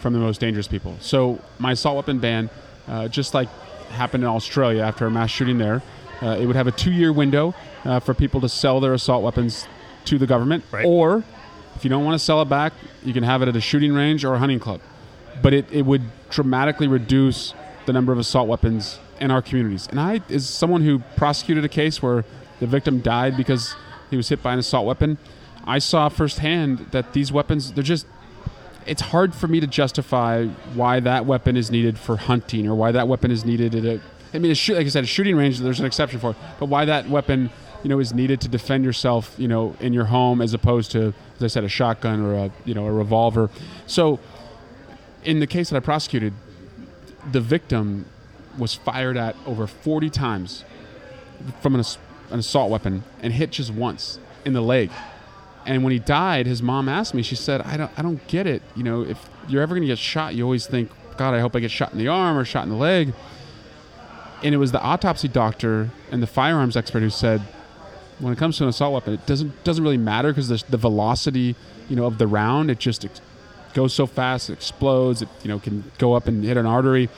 from 0.00 0.12
the 0.12 0.18
most 0.18 0.40
dangerous 0.40 0.68
people. 0.68 0.96
So 1.00 1.40
my 1.58 1.72
assault 1.72 1.96
weapon 1.96 2.18
ban, 2.18 2.50
uh, 2.88 3.08
just 3.08 3.32
like 3.32 3.48
happened 3.90 4.24
in 4.24 4.28
Australia 4.28 4.82
after 4.82 5.06
a 5.06 5.10
mass 5.10 5.30
shooting 5.30 5.56
there, 5.58 5.80
uh, 6.20 6.36
it 6.40 6.46
would 6.46 6.56
have 6.56 6.66
a 6.66 6.72
two-year 6.72 7.12
window 7.12 7.54
uh, 7.84 8.00
for 8.00 8.12
people 8.14 8.40
to 8.42 8.48
sell 8.48 8.80
their 8.80 8.92
assault 8.94 9.22
weapons 9.22 9.66
to 10.04 10.18
the 10.18 10.26
government, 10.26 10.64
Right. 10.70 10.84
or 10.84 11.22
if 11.82 11.86
you 11.86 11.90
don't 11.90 12.04
want 12.04 12.14
to 12.14 12.24
sell 12.24 12.40
it 12.40 12.48
back, 12.48 12.72
you 13.02 13.12
can 13.12 13.24
have 13.24 13.42
it 13.42 13.48
at 13.48 13.56
a 13.56 13.60
shooting 13.60 13.92
range 13.92 14.24
or 14.24 14.34
a 14.34 14.38
hunting 14.38 14.60
club. 14.60 14.80
But 15.42 15.52
it, 15.52 15.66
it 15.72 15.82
would 15.82 16.02
dramatically 16.30 16.86
reduce 16.86 17.54
the 17.86 17.92
number 17.92 18.12
of 18.12 18.20
assault 18.20 18.46
weapons 18.46 19.00
in 19.18 19.32
our 19.32 19.42
communities. 19.42 19.88
And 19.90 19.98
I, 19.98 20.20
as 20.30 20.48
someone 20.48 20.82
who 20.82 21.00
prosecuted 21.16 21.64
a 21.64 21.68
case 21.68 22.00
where 22.00 22.24
the 22.60 22.68
victim 22.68 23.00
died 23.00 23.36
because 23.36 23.74
he 24.10 24.16
was 24.16 24.28
hit 24.28 24.44
by 24.44 24.52
an 24.52 24.60
assault 24.60 24.86
weapon, 24.86 25.18
I 25.64 25.80
saw 25.80 26.08
firsthand 26.08 26.86
that 26.92 27.14
these 27.14 27.32
weapons, 27.32 27.72
they're 27.72 27.82
just, 27.82 28.06
it's 28.86 29.02
hard 29.02 29.34
for 29.34 29.48
me 29.48 29.58
to 29.58 29.66
justify 29.66 30.46
why 30.74 31.00
that 31.00 31.26
weapon 31.26 31.56
is 31.56 31.68
needed 31.68 31.98
for 31.98 32.16
hunting 32.16 32.68
or 32.68 32.76
why 32.76 32.92
that 32.92 33.08
weapon 33.08 33.32
is 33.32 33.44
needed 33.44 33.74
at 33.74 33.84
a, 33.84 34.00
I 34.32 34.38
mean, 34.38 34.54
shoot, 34.54 34.76
like 34.76 34.86
I 34.86 34.88
said, 34.88 35.02
a 35.02 35.08
shooting 35.08 35.34
range, 35.34 35.58
there's 35.58 35.80
an 35.80 35.86
exception 35.86 36.20
for 36.20 36.30
it, 36.30 36.36
but 36.60 36.66
why 36.66 36.84
that 36.84 37.08
weapon, 37.08 37.50
you 37.82 37.88
know, 37.88 37.98
is 37.98 38.14
needed 38.14 38.40
to 38.42 38.48
defend 38.48 38.84
yourself, 38.84 39.34
you 39.36 39.48
know, 39.48 39.74
in 39.80 39.92
your 39.92 40.04
home 40.04 40.40
as 40.40 40.54
opposed 40.54 40.92
to, 40.92 41.12
as 41.42 41.52
I 41.52 41.54
said, 41.54 41.64
a 41.64 41.68
shotgun 41.68 42.20
or 42.20 42.34
a, 42.34 42.50
you 42.64 42.74
know, 42.74 42.86
a 42.86 42.92
revolver. 42.92 43.50
So, 43.86 44.20
in 45.24 45.40
the 45.40 45.46
case 45.46 45.70
that 45.70 45.76
I 45.76 45.80
prosecuted, 45.80 46.32
the 47.30 47.40
victim 47.40 48.06
was 48.58 48.74
fired 48.74 49.16
at 49.16 49.36
over 49.46 49.66
40 49.66 50.10
times 50.10 50.64
from 51.60 51.74
an, 51.74 51.80
ass- 51.80 51.98
an 52.30 52.38
assault 52.38 52.70
weapon 52.70 53.04
and 53.20 53.32
hit 53.32 53.50
just 53.50 53.72
once 53.72 54.18
in 54.44 54.52
the 54.52 54.60
leg. 54.60 54.90
And 55.64 55.84
when 55.84 55.92
he 55.92 55.98
died, 55.98 56.46
his 56.46 56.62
mom 56.62 56.88
asked 56.88 57.14
me. 57.14 57.22
She 57.22 57.36
said, 57.36 57.60
"I 57.60 57.76
don't, 57.76 57.90
I 57.96 58.02
don't 58.02 58.26
get 58.26 58.46
it. 58.48 58.62
You 58.74 58.82
know, 58.82 59.02
if 59.02 59.28
you're 59.48 59.62
ever 59.62 59.74
going 59.74 59.82
to 59.82 59.86
get 59.86 59.98
shot, 59.98 60.34
you 60.34 60.42
always 60.42 60.66
think, 60.66 60.90
God, 61.16 61.34
I 61.34 61.40
hope 61.40 61.54
I 61.54 61.60
get 61.60 61.70
shot 61.70 61.92
in 61.92 61.98
the 61.98 62.08
arm 62.08 62.36
or 62.36 62.44
shot 62.44 62.64
in 62.64 62.68
the 62.70 62.76
leg." 62.76 63.14
And 64.42 64.54
it 64.54 64.58
was 64.58 64.72
the 64.72 64.82
autopsy 64.82 65.28
doctor 65.28 65.90
and 66.10 66.20
the 66.20 66.26
firearms 66.26 66.76
expert 66.76 67.00
who 67.00 67.10
said, 67.10 67.42
when 68.18 68.32
it 68.32 68.38
comes 68.38 68.58
to 68.58 68.64
an 68.64 68.68
assault 68.68 68.92
weapon, 68.94 69.14
it 69.14 69.26
doesn't 69.26 69.64
doesn't 69.64 69.82
really 69.82 69.98
matter 69.98 70.28
because 70.28 70.48
the, 70.48 70.62
the 70.70 70.76
velocity, 70.76 71.54
you 71.88 71.96
know, 71.96 72.06
of 72.06 72.18
the 72.18 72.26
round, 72.26 72.70
it 72.70 72.78
just 72.78 73.04
ex- 73.04 73.20
goes 73.74 73.92
so 73.94 74.06
fast, 74.06 74.50
it 74.50 74.54
explodes. 74.54 75.22
It 75.22 75.28
you 75.42 75.48
know 75.48 75.58
can 75.58 75.90
go 75.98 76.14
up 76.14 76.26
and 76.26 76.44
hit 76.44 76.56
an 76.56 76.66
artery, 76.66 77.08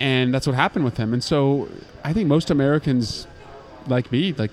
and 0.00 0.34
that's 0.34 0.46
what 0.46 0.56
happened 0.56 0.84
with 0.84 0.96
him. 0.96 1.12
And 1.12 1.22
so 1.22 1.68
I 2.02 2.12
think 2.12 2.28
most 2.28 2.50
Americans, 2.50 3.26
like 3.86 4.10
me, 4.10 4.32
like 4.32 4.50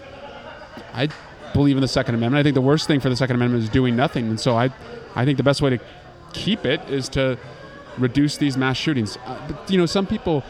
I 0.94 1.10
believe 1.54 1.78
in 1.78 1.82
the 1.82 1.88
Second 1.88 2.16
Amendment. 2.16 2.40
I 2.40 2.44
think 2.44 2.56
the 2.56 2.62
worst 2.62 2.88
thing 2.88 3.00
for 3.00 3.10
the 3.10 3.16
Second 3.16 3.36
Amendment 3.36 3.64
is 3.64 3.70
doing 3.70 3.96
nothing. 3.96 4.28
And 4.28 4.40
so 4.40 4.58
I, 4.58 4.70
I 5.16 5.26
think 5.26 5.38
the 5.38 5.44
best 5.44 5.62
way 5.62 5.72
to 5.72 5.80
keep 6.34 6.66
it 6.66 6.82
is 6.90 7.10
to 7.10 7.38
reduce 7.98 8.38
these 8.38 8.58
mass 8.58 8.78
shootings. 8.78 9.18
Uh, 9.26 9.40
but 9.48 9.70
you 9.70 9.78
know, 9.78 9.86
some 9.86 10.08
people 10.08 10.44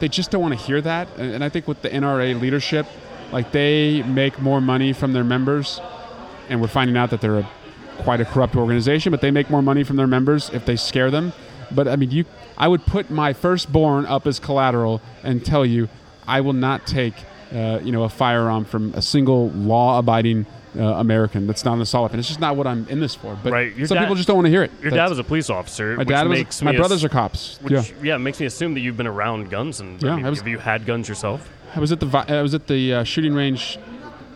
they 0.00 0.08
just 0.08 0.30
don't 0.30 0.40
want 0.42 0.58
to 0.58 0.64
hear 0.64 0.80
that. 0.80 1.08
And, 1.16 1.34
and 1.34 1.44
I 1.44 1.48
think 1.48 1.66
with 1.66 1.82
the 1.82 1.90
NRA 1.90 2.40
leadership, 2.40 2.86
like 3.32 3.52
they 3.52 4.02
make 4.02 4.40
more 4.40 4.60
money 4.60 4.92
from 4.92 5.12
their 5.12 5.24
members, 5.24 5.80
and 6.48 6.60
we're 6.60 6.68
finding 6.68 6.96
out 6.96 7.10
that 7.10 7.20
they're 7.20 7.38
a, 7.38 7.50
quite 7.98 8.20
a 8.20 8.24
corrupt 8.24 8.56
organization. 8.56 9.10
But 9.10 9.20
they 9.20 9.30
make 9.30 9.50
more 9.50 9.62
money 9.62 9.84
from 9.84 9.96
their 9.96 10.06
members 10.06 10.50
if 10.50 10.64
they 10.64 10.76
scare 10.76 11.10
them. 11.10 11.32
But 11.70 11.88
I 11.88 11.96
mean, 11.96 12.10
you, 12.10 12.24
I 12.56 12.68
would 12.68 12.86
put 12.86 13.10
my 13.10 13.32
firstborn 13.32 14.06
up 14.06 14.26
as 14.26 14.38
collateral 14.38 15.02
and 15.22 15.44
tell 15.44 15.66
you, 15.66 15.88
I 16.26 16.40
will 16.40 16.54
not 16.54 16.86
take, 16.86 17.14
uh, 17.52 17.80
you 17.82 17.92
know, 17.92 18.04
a 18.04 18.08
firearm 18.08 18.64
from 18.64 18.94
a 18.94 19.02
single 19.02 19.50
law-abiding 19.50 20.46
uh, 20.76 20.82
American. 20.82 21.46
That's 21.46 21.64
not 21.64 21.74
an 21.74 21.80
assault 21.82 22.02
weapon. 22.04 22.18
It's 22.18 22.28
just 22.28 22.40
not 22.40 22.56
what 22.56 22.66
I'm 22.66 22.86
in 22.88 23.00
this 23.00 23.14
for. 23.14 23.38
But 23.42 23.52
Right, 23.52 23.76
your 23.76 23.86
some 23.86 23.96
dad- 23.96 24.02
people 24.02 24.16
just 24.16 24.26
don't 24.28 24.36
want 24.36 24.46
to 24.46 24.50
hear 24.50 24.62
it. 24.64 24.70
Your 24.82 24.90
That's- 24.90 25.06
dad 25.06 25.10
was 25.10 25.18
a 25.18 25.24
police 25.24 25.50
officer. 25.50 25.96
my 25.96 26.04
dad 26.04 26.28
was. 26.28 26.62
My 26.62 26.72
brothers 26.76 27.02
ass- 27.02 27.04
are 27.04 27.08
cops. 27.08 27.58
Which, 27.62 27.72
yeah. 27.72 27.82
yeah. 28.02 28.16
it 28.16 28.20
makes 28.20 28.40
me 28.40 28.46
assume 28.46 28.74
that 28.74 28.80
you've 28.80 28.96
been 28.96 29.06
around 29.06 29.50
guns 29.50 29.80
and 29.80 30.02
Yeah, 30.02 30.12
I 30.12 30.16
mean, 30.16 30.26
I 30.26 30.30
was- 30.30 30.38
have 30.40 30.48
you 30.48 30.58
had 30.58 30.86
guns 30.86 31.08
yourself? 31.08 31.48
I 31.76 31.80
was 31.80 31.92
at 31.92 32.00
the 32.00 32.24
I 32.28 32.42
was 32.42 32.54
at 32.54 32.66
the 32.66 32.94
uh, 32.94 33.04
shooting 33.04 33.34
range 33.34 33.78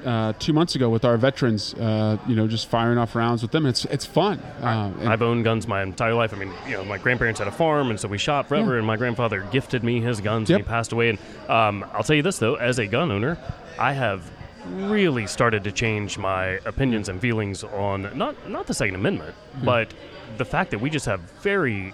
uh, 0.04 0.32
two 0.38 0.52
months 0.52 0.74
ago 0.74 0.90
with 0.90 1.04
our 1.04 1.16
veterans. 1.16 1.74
Uh, 1.74 2.18
you 2.26 2.34
know, 2.34 2.46
just 2.48 2.68
firing 2.68 2.98
off 2.98 3.14
rounds 3.14 3.40
with 3.40 3.52
them. 3.52 3.64
It's 3.66 3.84
it's 3.86 4.04
fun. 4.04 4.38
Uh, 4.60 4.90
I've 5.04 5.22
owned 5.22 5.44
guns 5.44 5.66
my 5.68 5.82
entire 5.82 6.12
life. 6.14 6.34
I 6.34 6.36
mean, 6.38 6.52
you 6.66 6.72
know, 6.76 6.84
my 6.84 6.98
grandparents 6.98 7.38
had 7.38 7.48
a 7.48 7.52
farm, 7.52 7.88
and 7.90 7.98
so 8.00 8.08
we 8.08 8.18
shot 8.18 8.48
forever. 8.48 8.72
Yeah. 8.72 8.78
And 8.78 8.86
my 8.86 8.96
grandfather 8.96 9.46
gifted 9.52 9.82
me 9.84 10.00
his 10.00 10.20
guns, 10.20 10.50
Yep. 10.50 10.58
and 10.58 10.66
he 10.66 10.68
passed 10.70 10.92
away. 10.92 11.10
And 11.10 11.18
um, 11.48 11.84
I'll 11.94 12.02
tell 12.02 12.16
you 12.16 12.22
this 12.22 12.38
though, 12.38 12.56
as 12.56 12.78
a 12.78 12.86
gun 12.86 13.10
owner, 13.10 13.38
I 13.78 13.92
have 13.92 14.28
really 14.66 15.26
started 15.26 15.64
to 15.64 15.72
change 15.72 16.18
my 16.18 16.58
opinions 16.66 17.08
and 17.08 17.20
feelings 17.20 17.64
on 17.64 18.10
not 18.16 18.34
not 18.48 18.66
the 18.66 18.74
Second 18.74 18.94
Amendment, 18.94 19.34
Hmm. 19.58 19.64
but 19.64 19.94
the 20.38 20.44
fact 20.44 20.70
that 20.70 20.78
we 20.80 20.88
just 20.90 21.06
have 21.06 21.20
very 21.42 21.92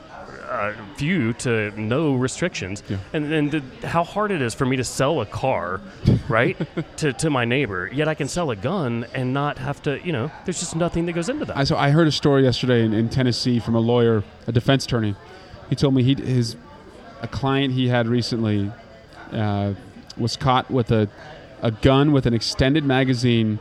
uh, 0.49 0.73
few 0.97 1.35
to 1.35 1.71
no 1.79 2.15
restrictions, 2.15 2.83
Yeah. 2.89 2.97
and 3.13 3.33
and 3.33 3.51
the, 3.51 3.87
how 3.87 4.03
hard 4.05 4.31
it 4.31 4.41
is 4.41 4.55
for 4.55 4.65
me 4.65 4.77
to 4.77 4.85
sell 4.85 5.21
a 5.21 5.27
car, 5.27 5.81
right, 6.29 6.57
to 6.99 7.13
to 7.15 7.31
my 7.31 7.45
neighbor. 7.45 7.91
Yet 7.93 8.09
I 8.09 8.15
can 8.15 8.29
sell 8.29 8.51
a 8.51 8.57
gun 8.57 9.07
and 9.15 9.35
not 9.35 9.59
have 9.59 9.83
to. 9.83 10.01
You 10.05 10.13
know, 10.13 10.31
there's 10.45 10.61
just 10.61 10.75
nothing 10.77 11.07
that 11.07 11.13
goes 11.13 11.29
into 11.29 11.45
that. 11.47 11.57
I, 11.57 11.65
so 11.65 11.77
I 11.77 11.91
heard 11.91 12.07
a 12.07 12.13
story 12.13 12.45
yesterday 12.45 12.83
in, 12.85 12.93
in 12.95 13.09
Tennessee 13.09 13.61
from 13.61 13.75
a 13.75 13.81
lawyer, 13.81 14.25
a 14.47 14.53
defense 14.53 14.85
attorney. 14.87 15.15
He 15.69 15.77
told 15.77 15.95
me 15.95 16.03
he 16.03 16.15
his 16.15 16.57
a 17.21 17.29
client 17.29 17.75
he 17.75 17.89
had 17.89 18.07
recently 18.07 18.71
uh, 19.33 19.75
was 20.17 20.37
caught 20.37 20.71
with 20.71 20.91
a 20.93 21.09
a 21.63 21.71
gun 21.71 22.13
with 22.13 22.27
an 22.27 22.35
extended 22.35 22.85
magazine 22.85 23.59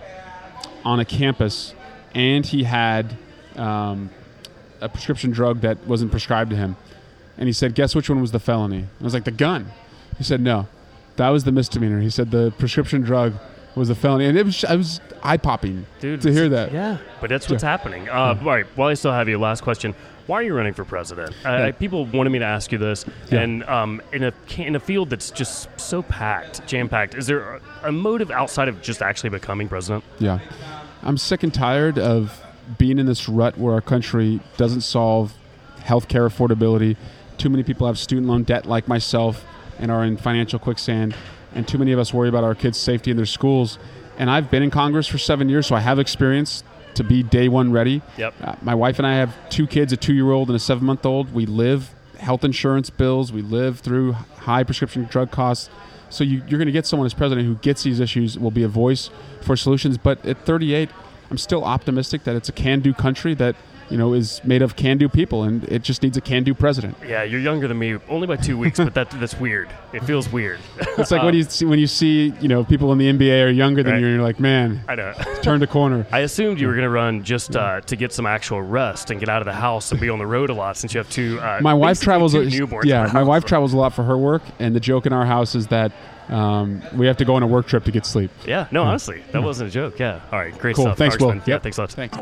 on 0.86 1.00
a 1.00 1.06
campus, 1.06 1.74
and 2.14 2.46
he 2.46 2.64
had 2.64 3.18
um, 3.56 4.10
a 4.82 4.90
prescription 4.90 5.32
drug 5.32 5.62
that 5.62 5.86
wasn't 5.88 6.12
prescribed 6.12 6.52
to 6.52 6.56
him. 6.56 6.76
And 7.38 7.48
he 7.48 7.54
said, 7.54 7.76
"Guess 7.76 7.96
which 7.96 8.10
one 8.10 8.22
was 8.22 8.32
the 8.32 8.40
felony?" 8.40 8.86
I 9.00 9.04
was 9.04 9.14
like, 9.14 9.26
"The 9.26 9.32
gun." 9.32 9.68
He 10.18 10.24
said, 10.24 10.42
"No, 10.42 10.68
that 11.18 11.30
was 11.30 11.44
the 11.44 11.52
misdemeanor." 11.52 12.00
He 12.00 12.10
said, 12.10 12.32
"The 12.32 12.52
prescription 12.58 13.02
drug 13.02 13.34
was 13.76 13.90
the 13.90 13.96
felony," 13.96 14.26
and 14.26 14.38
it 14.38 14.46
was 14.46 14.64
I 14.66 14.76
was 14.76 15.02
eye 15.22 15.38
popping 15.38 15.86
Dude, 16.00 16.22
to 16.22 16.32
hear 16.32 16.50
that. 16.50 16.72
Yeah, 16.72 16.98
but 17.22 17.30
that's 17.30 17.50
what's 17.50 17.64
happening. 17.64 18.10
Uh, 18.10 18.14
All 18.14 18.36
right, 18.36 18.66
while 18.76 18.90
I 18.90 18.96
still 18.96 19.12
have 19.12 19.30
you, 19.30 19.38
last 19.38 19.62
question: 19.62 19.94
Why 20.28 20.38
are 20.38 20.44
you 20.44 20.54
running 20.54 20.74
for 20.74 20.84
president? 20.86 21.34
I, 21.46 21.50
I, 21.50 21.66
Yeah. 21.68 21.72
people 21.72 22.06
wanted 22.06 22.30
me 22.32 22.40
to 22.40 22.46
ask 22.46 22.72
you 22.72 22.78
this, 22.78 23.06
Yeah. 23.32 23.40
and 23.42 23.64
um, 23.64 24.02
in 24.12 24.24
a 24.24 24.34
in 24.58 24.76
a 24.76 24.80
field 24.80 25.10
that's 25.10 25.32
just 25.32 25.68
so 25.80 26.02
packed, 26.02 26.66
jam 26.68 26.90
packed, 26.90 27.16
is 27.16 27.28
there 27.28 27.56
a, 27.56 27.62
a 27.86 27.92
motive 27.92 28.30
outside 28.30 28.68
of 28.68 28.82
just 28.82 29.02
actually 29.02 29.30
becoming 29.30 29.68
president? 29.70 30.04
Yeah. 30.20 30.40
I'm 31.04 31.18
sick 31.18 31.44
and 31.44 31.54
tired 31.54 31.98
of 31.98 32.42
being 32.78 33.00
in 33.00 33.06
this 33.06 33.30
rut 33.30 33.58
where 33.58 33.74
our 33.74 33.82
country 33.82 34.42
doesn't 34.58 34.82
solve 34.82 35.34
healthcare 35.80 36.28
affordability. 36.28 36.98
Too 37.38 37.50
many 37.50 37.64
people 37.64 37.88
have 37.88 37.98
student 37.98 38.28
loan 38.28 38.44
debt 38.44 38.66
like 38.66 38.88
myself 38.90 39.46
and 39.80 39.90
are 39.90 40.04
in 40.04 40.18
financial 40.18 40.60
quicksand. 40.60 41.16
And 41.56 41.66
too 41.66 41.78
many 41.78 41.94
of 41.94 42.00
us 42.00 42.14
worry 42.14 42.28
about 42.28 42.44
our 42.44 42.56
kids' 42.56 42.78
safety 42.78 43.10
in 43.12 43.16
their 43.18 43.26
schools. 43.26 43.80
And 44.18 44.30
I've 44.30 44.52
been 44.52 44.64
in 44.64 44.72
Congress 44.72 45.08
for 45.08 45.18
seven 45.18 45.48
years, 45.48 45.68
so 45.68 45.76
I 45.76 45.80
have 45.80 45.98
experience 46.00 46.64
to 46.98 47.04
be 47.04 47.24
day 47.24 47.48
one 47.48 47.72
ready. 47.72 48.02
Yep. 48.18 48.34
Uh, 48.42 48.56
my 48.62 48.76
wife 48.76 49.00
and 49.00 49.08
I 49.08 49.16
have 49.16 49.36
two 49.50 49.66
kids, 49.66 49.94
a 49.94 49.98
two 49.98 50.14
year 50.14 50.32
old 50.32 50.50
and 50.50 50.56
a 50.56 50.60
seven 50.60 50.86
month 50.86 51.06
old. 51.06 51.34
We 51.34 51.46
live 51.46 51.94
health 52.20 52.44
insurance 52.44 52.90
bills, 52.90 53.32
we 53.32 53.42
live 53.42 53.80
through 53.80 54.14
high 54.14 54.64
prescription 54.64 55.06
drug 55.06 55.32
costs. 55.32 55.70
So 56.10 56.24
you, 56.24 56.42
you're 56.48 56.58
going 56.58 56.68
to 56.68 56.72
get 56.72 56.86
someone 56.86 57.06
as 57.06 57.14
president 57.14 57.48
who 57.48 57.56
gets 57.56 57.84
these 57.84 58.00
issues, 58.00 58.40
will 58.40 58.52
be 58.52 58.64
a 58.64 58.68
voice 58.68 59.10
for 59.42 59.56
solutions. 59.56 59.98
But 59.98 60.26
at 60.26 60.46
38, 60.46 60.90
I'm 61.30 61.38
still 61.38 61.64
optimistic 61.64 62.24
that 62.24 62.36
it's 62.36 62.50
a 62.50 62.54
can 62.54 62.80
do 62.80 62.94
country 62.94 63.34
that 63.36 63.56
you 63.90 63.98
know 63.98 64.14
is 64.14 64.42
made 64.44 64.62
of 64.62 64.76
can 64.76 64.98
do 64.98 65.08
people, 65.10 65.44
and 65.44 65.64
it 65.66 65.82
just 65.82 66.04
needs 66.04 66.18
a 66.18 66.22
can 66.22 66.44
do 66.44 66.54
president. 66.54 66.98
Yeah, 67.08 67.24
you're 67.24 67.40
younger 67.40 67.68
than 67.68 67.78
me, 67.80 67.98
only 68.10 68.28
by 68.28 68.36
two 68.36 68.58
weeks, 68.58 68.78
but 68.80 68.94
that 68.96 69.10
that's 69.12 69.40
weird. 69.40 69.70
It 69.94 70.04
feels 70.04 70.30
weird. 70.32 70.60
It's 70.98 71.12
like 71.12 71.24
when 71.24 71.34
you 71.36 71.44
see, 71.44 71.66
when 71.66 71.80
you 71.80 71.88
see 71.88 72.34
you 72.42 72.48
know 72.48 72.64
people 72.64 72.92
in 72.92 72.98
the 72.98 73.12
NBA 73.12 73.46
are 73.46 73.50
younger 73.50 73.84
than 73.84 73.94
Right. 73.94 74.00
you, 74.02 74.08
and 74.08 74.16
you're 74.16 74.24
like, 74.24 74.40
man, 74.40 74.82
I 74.88 74.96
know. 74.96 75.14
turned 75.42 75.64
a 75.64 75.68
corner. 75.68 76.06
I 76.12 76.20
assumed 76.20 76.60
you 76.60 76.68
were 76.68 76.74
going 76.74 76.84
to 76.84 76.90
run 76.90 77.24
just 77.24 77.56
uh, 77.56 77.82
to 77.82 77.96
get 77.96 78.12
some 78.14 78.26
actual 78.26 78.62
rest 78.62 79.10
and 79.12 79.20
get 79.20 79.30
out 79.30 79.42
of 79.42 79.46
the 79.46 79.54
house 79.54 79.92
and 79.92 80.00
be 80.02 80.10
on 80.10 80.20
the 80.20 80.26
road 80.28 80.50
a 80.50 80.54
lot 80.54 80.78
since 80.78 80.94
you 80.94 80.98
have 81.00 81.10
two. 81.10 81.40
Uh, 81.40 81.60
my 81.62 81.74
wife 81.74 82.02
travels. 82.02 82.34
Two 82.34 82.42
a- 82.42 82.86
yeah, 82.86 83.04
my 83.04 83.10
house. 83.20 83.28
wife 83.28 83.46
travels 83.46 83.74
a 83.74 83.78
lot 83.78 83.94
for 83.94 84.04
her 84.04 84.18
work, 84.18 84.42
and 84.60 84.76
the 84.76 84.80
joke 84.80 85.06
in 85.06 85.14
our 85.14 85.26
house 85.26 85.56
is 85.56 85.68
that 85.68 85.92
um, 86.30 86.82
we 86.96 87.08
have 87.08 87.18
to 87.18 87.26
go 87.26 87.36
on 87.36 87.44
a 87.44 87.48
work 87.48 87.68
trip 87.68 87.84
to 87.86 87.92
get 87.92 88.06
sleep. 88.06 88.32
Yeah, 88.46 88.68
no, 88.72 88.84
honestly, 88.84 89.24
that 89.32 89.44
wasn't 89.44 89.70
a 89.70 89.72
joke. 89.74 90.00
Yeah. 90.00 90.22
All 90.32 90.40
right, 90.40 90.58
great 90.58 90.76
Cool. 90.76 90.86
stuff. 90.86 90.98
Thanks, 90.98 91.18
Will. 91.20 91.30
Congressman. 91.30 91.52
Yeah, 91.54 91.60
thanks 91.60 91.78
a 91.78 91.82
lot. 91.82 91.92
Thanks. 91.92 92.18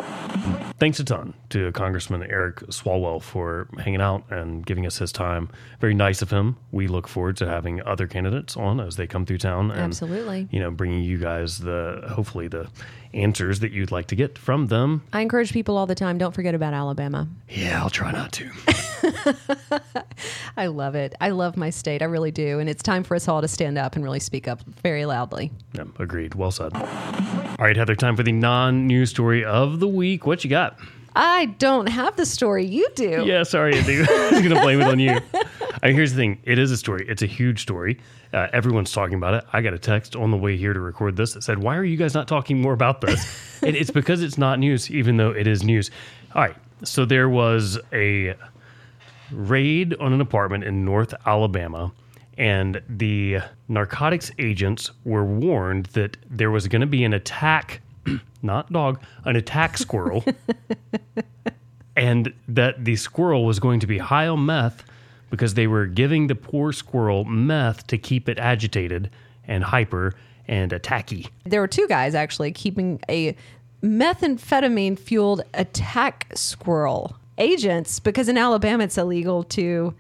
Thanks 0.77 1.00
a 1.00 1.03
ton 1.03 1.33
to 1.50 1.71
Congressman 1.71 2.24
Eric 2.24 2.57
Swalwell 2.67 3.21
for 3.21 3.67
hanging 3.79 4.01
out 4.01 4.24
and 4.29 4.65
giving 4.65 4.85
us 4.85 4.97
his 4.97 5.12
time. 5.12 5.50
Very 5.79 5.93
nice 5.93 6.21
of 6.21 6.29
him. 6.31 6.57
We 6.71 6.88
look 6.88 7.07
forward 7.07 7.38
to 7.38 7.47
having 7.47 7.81
other 7.83 8.07
candidates 8.07 8.57
on 8.57 8.79
as 8.79 8.97
they 8.97 9.07
come 9.07 9.25
through 9.25 9.38
town. 9.39 9.71
And, 9.71 9.79
Absolutely. 9.79 10.47
You 10.51 10.59
know, 10.59 10.71
bringing 10.71 11.03
you 11.03 11.17
guys 11.17 11.59
the 11.59 12.03
hopefully 12.13 12.47
the 12.47 12.67
answers 13.15 13.62
that 13.62 13.72
you'd 13.72 13.91
like 13.91 14.07
to 14.07 14.15
get 14.15 14.38
from 14.38 14.67
them. 14.67 15.03
I 15.13 15.22
encourage 15.22 15.53
people 15.53 15.77
all 15.77 15.86
the 15.86 15.95
time 15.95 16.17
don't 16.17 16.34
forget 16.34 16.53
about 16.53 16.74
Alabama. 16.74 17.27
Yeah, 17.50 17.81
I'll 17.81 17.89
try 17.89 18.12
not 18.12 18.31
to. 18.34 18.51
I 20.57 20.67
love 20.67 20.95
it. 20.95 21.15
I 21.22 21.29
love 21.29 21.57
my 21.57 21.69
state. 21.69 22.01
I 22.01 22.05
really 22.05 22.31
do. 22.31 22.60
And 22.60 22.69
it's 22.69 22.84
time 22.84 23.03
for 23.03 23.15
us 23.15 23.27
all 23.27 23.41
to 23.41 23.48
stand 23.48 23.77
up 23.77 23.95
and 23.95 24.03
really 24.03 24.19
speak 24.19 24.48
up 24.48 24.62
very 24.84 25.05
loudly. 25.05 25.51
yeah, 25.74 25.86
agreed. 26.00 26.36
Well 26.36 26.51
said. 26.51 26.75
All 26.75 27.55
right, 27.60 27.75
Heather, 27.77 27.95
time 27.95 28.15
for 28.15 28.24
the 28.24 28.31
non 28.31 28.88
news 28.88 29.10
story 29.10 29.43
of 29.45 29.79
the 29.79 29.88
week. 29.88 30.25
What 30.25 30.43
you 30.43 30.50
got? 30.50 30.77
I 31.15 31.45
don't 31.45 31.88
have 31.88 32.17
the 32.17 32.25
story. 32.25 32.65
You 32.65 32.88
do. 32.95 33.24
Yeah, 33.25 33.43
sorry, 33.43 33.77
I 33.77 33.84
do. 33.84 34.05
I 34.10 34.29
was 34.31 34.41
going 34.41 34.53
to 34.53 34.62
blame 34.62 34.81
it 34.81 34.88
on 34.88 35.00
you. 35.00 35.17
I 35.86 35.89
mean, 35.89 35.98
here's 35.98 36.13
the 36.13 36.18
thing 36.18 36.39
it 36.44 36.58
is 36.58 36.72
a 36.72 36.77
story, 36.77 37.06
it's 37.08 37.22
a 37.22 37.27
huge 37.27 37.62
story. 37.62 38.00
Uh, 38.34 38.48
everyone's 38.51 38.92
talking 38.92 39.13
about 39.13 39.36
it. 39.36 39.44
I 39.54 39.62
got 39.62 39.75
a 39.75 39.77
text 39.77 40.15
on 40.15 40.32
the 40.32 40.38
way 40.38 40.58
here 40.58 40.74
to 40.74 40.80
record 40.80 41.15
this 41.15 41.34
that 41.34 41.44
said, 41.44 41.60
Why 41.60 41.77
are 41.77 41.84
you 41.84 41.96
guys 41.96 42.15
not 42.15 42.27
talking 42.27 42.60
more 42.60 42.74
about 42.74 43.01
this? 43.01 43.60
and 43.62 43.75
it's 43.75 43.92
because 43.92 44.24
it's 44.24 44.36
not 44.36 44.58
news, 44.58 44.89
even 44.89 45.18
though 45.18 45.30
it 45.30 45.46
is 45.46 45.63
news. 45.63 45.92
All 46.34 46.42
right. 46.42 46.56
So 46.84 47.06
there 47.06 47.30
was 47.30 47.77
a 47.94 48.34
raid 49.32 49.96
on 50.00 50.12
an 50.12 50.22
apartment 50.22 50.63
in 50.63 50.84
North 50.86 51.13
Alabama, 51.24 51.92
and 52.36 52.82
the 52.89 53.42
narcotics 53.68 54.32
agents 54.39 54.89
were 55.04 55.24
warned 55.24 55.86
that 55.88 56.18
there 56.32 56.50
was 56.50 56.68
going 56.68 56.82
to 56.82 56.88
be 56.88 57.04
an 57.04 57.13
attack, 57.13 57.82
not 58.42 58.74
dog, 58.74 59.00
an 59.25 59.36
attack 59.36 59.77
squirrel, 59.77 60.25
and 61.96 62.34
that 62.48 62.86
the 62.86 62.96
squirrel 62.96 63.46
was 63.46 63.60
going 63.60 63.80
to 63.82 63.88
be 63.88 64.00
high 64.00 64.27
on 64.27 64.48
meth 64.48 64.84
because 65.29 65.53
they 65.53 65.67
were 65.67 65.86
giving 65.86 66.27
the 66.27 66.36
poor 66.36 66.72
squirrel 66.72 67.25
meth 67.25 67.88
to 67.88 67.98
keep 67.98 68.29
it 68.29 68.39
agitated 68.39 69.10
and 69.48 69.63
hyper 69.63 70.13
and 70.48 70.72
attacky. 70.72 71.29
There 71.46 71.62
were 71.62 71.67
two 71.67 71.88
guys 71.88 72.15
actually 72.15 72.51
keeping 72.51 73.00
a 73.10 73.36
methamphetamine 73.82 74.98
fueled 74.98 75.41
attack 75.53 76.27
squirrel 76.36 77.17
agents 77.38 78.00
because 78.00 78.29
in 78.29 78.38
Alabama 78.38 78.84
it's 78.84 78.98
illegal 78.98 79.44
to 79.44 79.94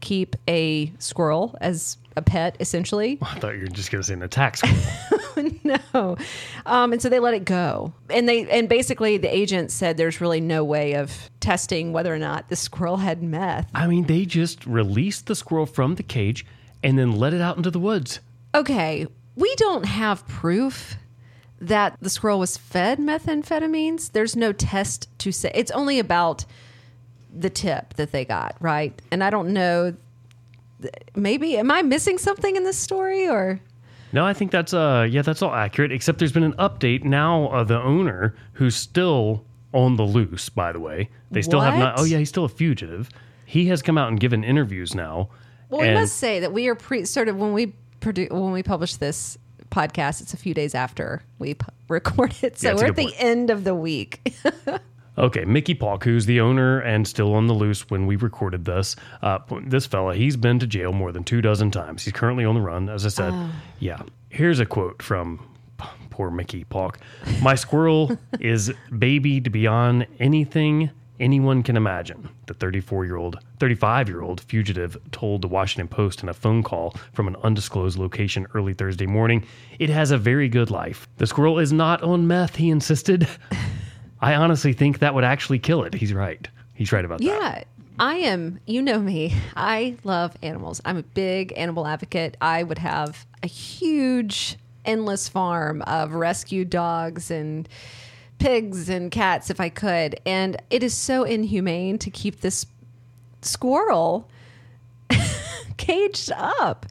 keep 0.00 0.36
a 0.48 0.92
squirrel 0.98 1.56
as 1.60 1.98
a 2.16 2.22
pet 2.22 2.56
essentially. 2.60 3.18
I 3.22 3.38
thought 3.38 3.54
you 3.54 3.62
were 3.62 3.66
just 3.66 3.90
going 3.90 4.02
to 4.02 4.06
say 4.06 4.14
an 4.14 4.22
attack 4.22 4.56
squirrel. 4.56 5.50
no. 5.64 6.16
Um, 6.64 6.92
and 6.92 7.02
so 7.02 7.08
they 7.08 7.20
let 7.20 7.34
it 7.34 7.44
go. 7.44 7.92
And 8.10 8.28
they 8.28 8.48
and 8.48 8.68
basically 8.68 9.18
the 9.18 9.34
agent 9.34 9.70
said 9.70 9.96
there's 9.96 10.20
really 10.20 10.40
no 10.40 10.64
way 10.64 10.94
of 10.94 11.30
testing 11.40 11.92
whether 11.92 12.12
or 12.14 12.18
not 12.18 12.48
the 12.48 12.56
squirrel 12.56 12.96
had 12.96 13.22
meth. 13.22 13.68
I 13.74 13.86
mean, 13.86 14.06
they 14.06 14.24
just 14.24 14.66
released 14.66 15.26
the 15.26 15.34
squirrel 15.34 15.66
from 15.66 15.96
the 15.96 16.02
cage 16.02 16.46
and 16.82 16.98
then 16.98 17.12
let 17.12 17.34
it 17.34 17.40
out 17.40 17.56
into 17.56 17.70
the 17.70 17.80
woods. 17.80 18.20
Okay, 18.54 19.06
we 19.34 19.54
don't 19.56 19.84
have 19.84 20.26
proof 20.26 20.96
that 21.60 21.96
the 22.00 22.10
squirrel 22.10 22.38
was 22.38 22.56
fed 22.56 22.98
methamphetamines. 22.98 24.12
There's 24.12 24.36
no 24.36 24.52
test 24.52 25.08
to 25.20 25.32
say. 25.32 25.50
It's 25.54 25.70
only 25.70 25.98
about 25.98 26.44
the 27.34 27.50
tip 27.50 27.94
that 27.94 28.12
they 28.12 28.24
got, 28.24 28.56
right? 28.60 29.00
And 29.10 29.22
I 29.22 29.30
don't 29.30 29.50
know 29.50 29.94
maybe 31.14 31.56
am 31.56 31.70
I 31.70 31.82
missing 31.82 32.18
something 32.18 32.56
in 32.56 32.64
this 32.64 32.76
story 32.78 33.28
or 33.28 33.60
No, 34.12 34.24
I 34.26 34.32
think 34.32 34.50
that's 34.50 34.72
uh 34.74 35.06
yeah, 35.10 35.22
that's 35.22 35.42
all 35.42 35.54
accurate. 35.54 35.92
Except 35.92 36.18
there's 36.18 36.32
been 36.32 36.42
an 36.42 36.54
update 36.54 37.04
now. 37.04 37.48
Uh, 37.48 37.64
the 37.64 37.80
owner, 37.80 38.34
who's 38.54 38.76
still 38.76 39.44
on 39.72 39.96
the 39.96 40.04
loose, 40.04 40.48
by 40.48 40.72
the 40.72 40.80
way, 40.80 41.10
they 41.30 41.42
still 41.42 41.60
have 41.60 41.78
not. 41.78 41.98
Oh 41.98 42.04
yeah, 42.04 42.18
he's 42.18 42.28
still 42.28 42.44
a 42.44 42.48
fugitive. 42.48 43.08
He 43.44 43.66
has 43.66 43.82
come 43.82 43.96
out 43.98 44.08
and 44.08 44.18
given 44.18 44.42
interviews 44.44 44.94
now. 44.94 45.28
Well, 45.68 45.80
we 45.82 45.88
and- 45.88 45.98
must 46.00 46.16
say 46.16 46.40
that 46.40 46.52
we 46.52 46.68
are 46.68 46.74
pre 46.74 47.04
sort 47.04 47.28
of 47.28 47.36
when 47.36 47.52
we 47.52 47.74
produce 48.00 48.30
when 48.30 48.52
we 48.52 48.62
publish 48.62 48.96
this 48.96 49.36
podcast, 49.70 50.20
it's 50.22 50.32
a 50.32 50.36
few 50.36 50.54
days 50.54 50.74
after 50.74 51.22
we 51.38 51.54
p- 51.54 51.66
record 51.88 52.34
it, 52.42 52.58
so 52.58 52.68
Yeah, 52.68 52.72
it's 52.72 52.80
a 52.82 52.84
we're 52.84 52.90
at 52.90 52.96
good 52.96 52.96
the 52.96 53.10
point. 53.10 53.14
end 53.18 53.50
of 53.50 53.64
the 53.64 53.74
week. 53.74 54.34
Okay, 55.18 55.44
Mickey 55.44 55.74
Paulk, 55.74 56.04
who's 56.04 56.26
the 56.26 56.40
owner 56.40 56.80
and 56.80 57.06
still 57.08 57.32
on 57.34 57.46
the 57.46 57.54
loose 57.54 57.88
when 57.88 58.06
we 58.06 58.16
recorded 58.16 58.64
this. 58.64 58.96
Uh, 59.22 59.38
this 59.64 59.86
fella, 59.86 60.14
he's 60.14 60.36
been 60.36 60.58
to 60.58 60.66
jail 60.66 60.92
more 60.92 61.12
than 61.12 61.24
two 61.24 61.40
dozen 61.40 61.70
times. 61.70 62.04
He's 62.04 62.12
currently 62.12 62.44
on 62.44 62.54
the 62.54 62.60
run, 62.60 62.88
as 62.88 63.06
I 63.06 63.08
said. 63.08 63.34
Yeah. 63.78 64.02
Here's 64.28 64.60
a 64.60 64.66
quote 64.66 65.02
from 65.02 65.40
poor 66.10 66.30
Mickey 66.30 66.64
Paulk 66.64 66.98
My 67.42 67.54
squirrel 67.54 68.18
is 68.40 68.72
babied 68.98 69.52
beyond 69.52 70.06
anything 70.18 70.90
anyone 71.20 71.62
can 71.62 71.76
imagine. 71.76 72.28
The 72.46 72.54
34 72.54 73.04
year 73.06 73.16
old, 73.16 73.38
35 73.58 74.08
year 74.08 74.22
old 74.22 74.40
fugitive 74.42 74.96
told 75.12 75.42
the 75.42 75.48
Washington 75.48 75.88
Post 75.88 76.22
in 76.22 76.28
a 76.28 76.34
phone 76.34 76.62
call 76.62 76.94
from 77.12 77.28
an 77.28 77.36
undisclosed 77.42 77.98
location 77.98 78.46
early 78.54 78.74
Thursday 78.74 79.06
morning. 79.06 79.44
It 79.78 79.90
has 79.90 80.10
a 80.10 80.18
very 80.18 80.48
good 80.48 80.70
life. 80.70 81.08
The 81.16 81.26
squirrel 81.26 81.58
is 81.58 81.72
not 81.72 82.02
on 82.02 82.26
meth, 82.26 82.56
he 82.56 82.70
insisted. 82.70 83.26
I 84.20 84.34
honestly 84.34 84.72
think 84.72 85.00
that 85.00 85.14
would 85.14 85.24
actually 85.24 85.58
kill 85.58 85.84
it. 85.84 85.94
He's 85.94 86.12
right. 86.12 86.48
He's 86.74 86.92
right 86.92 87.04
about 87.04 87.18
that. 87.18 87.24
yeah, 87.24 87.64
I 87.98 88.16
am. 88.16 88.60
You 88.66 88.82
know 88.82 88.98
me. 88.98 89.34
I 89.56 89.96
love 90.04 90.36
animals. 90.42 90.80
I'm 90.84 90.96
a 90.96 91.02
big 91.02 91.52
animal 91.56 91.86
advocate. 91.86 92.36
I 92.40 92.62
would 92.62 92.78
have 92.78 93.26
a 93.42 93.46
huge, 93.46 94.56
endless 94.84 95.28
farm 95.28 95.82
of 95.82 96.12
rescue 96.12 96.64
dogs 96.64 97.30
and 97.30 97.68
pigs 98.38 98.88
and 98.88 99.10
cats 99.10 99.48
if 99.50 99.60
I 99.60 99.68
could. 99.70 100.20
And 100.26 100.60
it 100.70 100.82
is 100.82 100.94
so 100.94 101.24
inhumane 101.24 101.98
to 101.98 102.10
keep 102.10 102.40
this 102.40 102.66
squirrel 103.42 104.28
caged 105.76 106.32
up. 106.32 106.86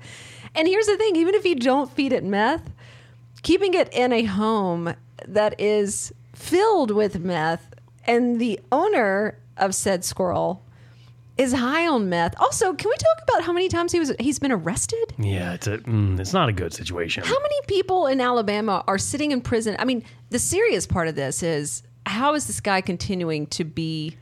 And 0.55 0.67
here's 0.67 0.87
the 0.87 0.97
thing 0.97 1.15
even 1.15 1.35
if 1.35 1.45
you 1.45 1.55
don't 1.55 1.91
feed 1.91 2.13
it 2.13 2.23
meth, 2.23 2.71
keeping 3.43 3.73
it 3.73 3.89
in 3.93 4.11
a 4.11 4.23
home 4.23 4.95
that 5.27 5.59
is 5.59 6.13
filled 6.35 6.91
with 6.91 7.19
meth 7.19 7.73
and 8.05 8.39
the 8.39 8.59
owner 8.71 9.37
of 9.57 9.73
said 9.73 10.03
squirrel 10.05 10.61
is 11.37 11.53
high 11.53 11.87
on 11.87 12.07
meth. 12.07 12.33
Also, 12.39 12.73
can 12.73 12.89
we 12.89 12.95
talk 12.95 13.23
about 13.23 13.43
how 13.43 13.51
many 13.51 13.67
times 13.67 13.91
he 13.91 13.99
was 13.99 14.13
he's 14.19 14.39
been 14.39 14.51
arrested? 14.51 15.13
Yeah, 15.17 15.53
it's 15.53 15.67
a 15.67 15.79
mm, 15.79 16.19
it's 16.19 16.33
not 16.33 16.47
a 16.49 16.53
good 16.53 16.73
situation. 16.73 17.23
How 17.23 17.39
many 17.39 17.55
people 17.67 18.07
in 18.07 18.21
Alabama 18.21 18.83
are 18.87 18.97
sitting 18.97 19.31
in 19.31 19.41
prison? 19.41 19.75
I 19.79 19.85
mean, 19.85 20.03
the 20.29 20.39
serious 20.39 20.87
part 20.87 21.07
of 21.07 21.15
this 21.15 21.43
is 21.43 21.83
how 22.05 22.35
is 22.35 22.47
this 22.47 22.61
guy 22.61 22.81
continuing 22.81 23.47
to 23.47 23.63
be 23.63 24.15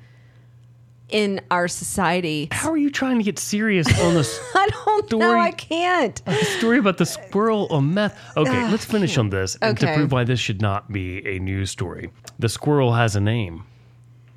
in 1.13 1.39
our 1.49 1.69
society? 1.69 2.49
How 2.51 2.69
are 2.71 2.77
you 2.77 2.89
trying 2.89 3.17
to 3.19 3.23
get 3.23 3.39
serious 3.39 3.87
on 4.01 4.15
this 4.15 4.37
I 4.55 4.67
don't 4.85 5.11
know. 5.19 5.39
I 5.39 5.51
can't. 5.51 6.21
A 6.25 6.43
story 6.43 6.79
about 6.79 6.97
the 6.97 7.05
squirrel 7.05 7.67
on 7.69 7.93
meth? 7.93 8.19
Okay, 8.35 8.69
let's 8.69 8.83
finish 8.83 9.17
on 9.17 9.29
this 9.29 9.55
and 9.61 9.77
to 9.79 9.93
prove 9.93 10.11
why 10.11 10.23
this 10.25 10.39
should 10.39 10.61
not 10.61 10.91
be 10.91 11.25
a 11.25 11.39
news 11.39 11.71
story. 11.71 12.09
The 12.39 12.49
squirrel 12.49 12.93
has 12.93 13.15
a 13.15 13.21
name. 13.21 13.63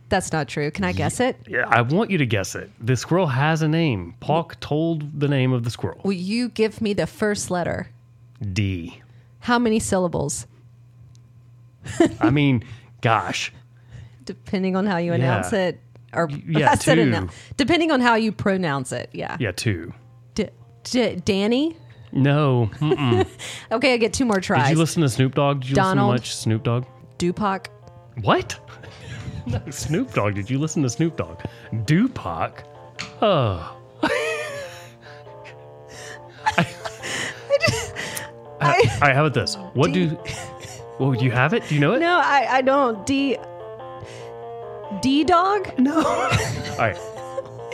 That's 0.09 0.31
not 0.33 0.47
true. 0.47 0.71
Can 0.71 0.85
I 0.85 0.93
guess 0.93 1.19
it? 1.19 1.37
Yeah, 1.49 1.65
I 1.69 1.81
want 1.81 2.11
you 2.13 2.19
to 2.19 2.27
guess 2.27 2.55
it. 2.55 2.71
The 2.81 2.95
squirrel 2.97 3.27
has 3.27 3.63
a 3.63 3.69
name. 3.69 4.15
Paulk 4.21 4.61
told 4.61 5.19
the 5.19 5.27
name 5.27 5.53
of 5.53 5.65
the 5.65 5.71
squirrel. 5.71 6.01
Will 6.05 6.13
you 6.13 6.49
give 6.51 6.81
me 6.81 6.93
the 6.93 7.09
first 7.09 7.51
letter? 7.51 7.89
D. 8.53 9.01
How 9.41 9.59
many 9.59 9.81
syllables? 9.81 10.47
I 12.21 12.31
mean, 12.31 12.63
gosh. 13.01 13.53
Depending 14.25 14.77
on 14.77 14.87
how 14.87 14.99
you 14.99 15.13
announce 15.13 15.53
Yeah. 15.53 15.69
it. 15.69 15.81
Or 16.17 16.29
yeah, 16.47 16.71
I 16.73 16.75
said 16.77 16.95
two. 16.97 17.03
annou- 17.11 17.31
Depending 17.57 17.91
on 17.93 18.01
how 18.01 18.15
you 18.15 18.33
pronounce 18.33 18.91
it. 18.93 19.11
Yeah. 19.13 19.37
Yeah, 19.39 19.53
two. 19.53 19.93
D- 20.35 20.49
D- 20.85 21.17
Danny? 21.25 21.77
No. 22.13 22.71
Okay, 23.73 23.95
I 23.95 23.97
get 23.99 24.13
two 24.13 24.25
more 24.25 24.41
tries. 24.41 24.65
Did 24.69 24.73
you 24.75 24.79
listen 24.79 25.03
to 25.03 25.09
Snoop 25.09 25.35
Dogg? 25.35 25.61
Did 25.61 25.71
you 25.71 25.75
Donald. 25.77 26.13
listen 26.13 26.23
to 26.23 26.23
much 26.23 26.37
Snoop 26.37 26.63
Dogg? 26.65 26.87
Dupac? 27.19 27.67
What? 28.23 28.59
no, 29.47 29.61
Snoop 29.71 30.13
Dogg. 30.15 30.35
Did 30.35 30.49
you 30.49 30.59
listen 30.59 30.83
to 30.83 30.89
Snoop 30.89 31.17
Dogg? 31.17 31.41
Dupac? 31.73 32.65
Oh. 33.21 33.73
I, 38.59 38.99
right, 39.03 39.15
how 39.15 39.27
about 39.27 39.35
this? 39.35 39.57
What 39.75 39.93
D- 39.93 40.07
do. 40.09 40.19
Well, 40.99 41.15
you 41.15 41.31
have 41.31 41.53
it? 41.53 41.69
Do 41.69 41.75
you 41.75 41.81
know 41.81 41.93
it? 41.95 41.99
No, 42.01 42.19
I, 42.23 42.47
I 42.51 42.63
don't. 42.63 43.05
D. 43.07 43.37
D 45.01 45.25
dog? 45.25 45.77
No. 45.79 45.97
all 46.05 46.79
right. 46.79 46.99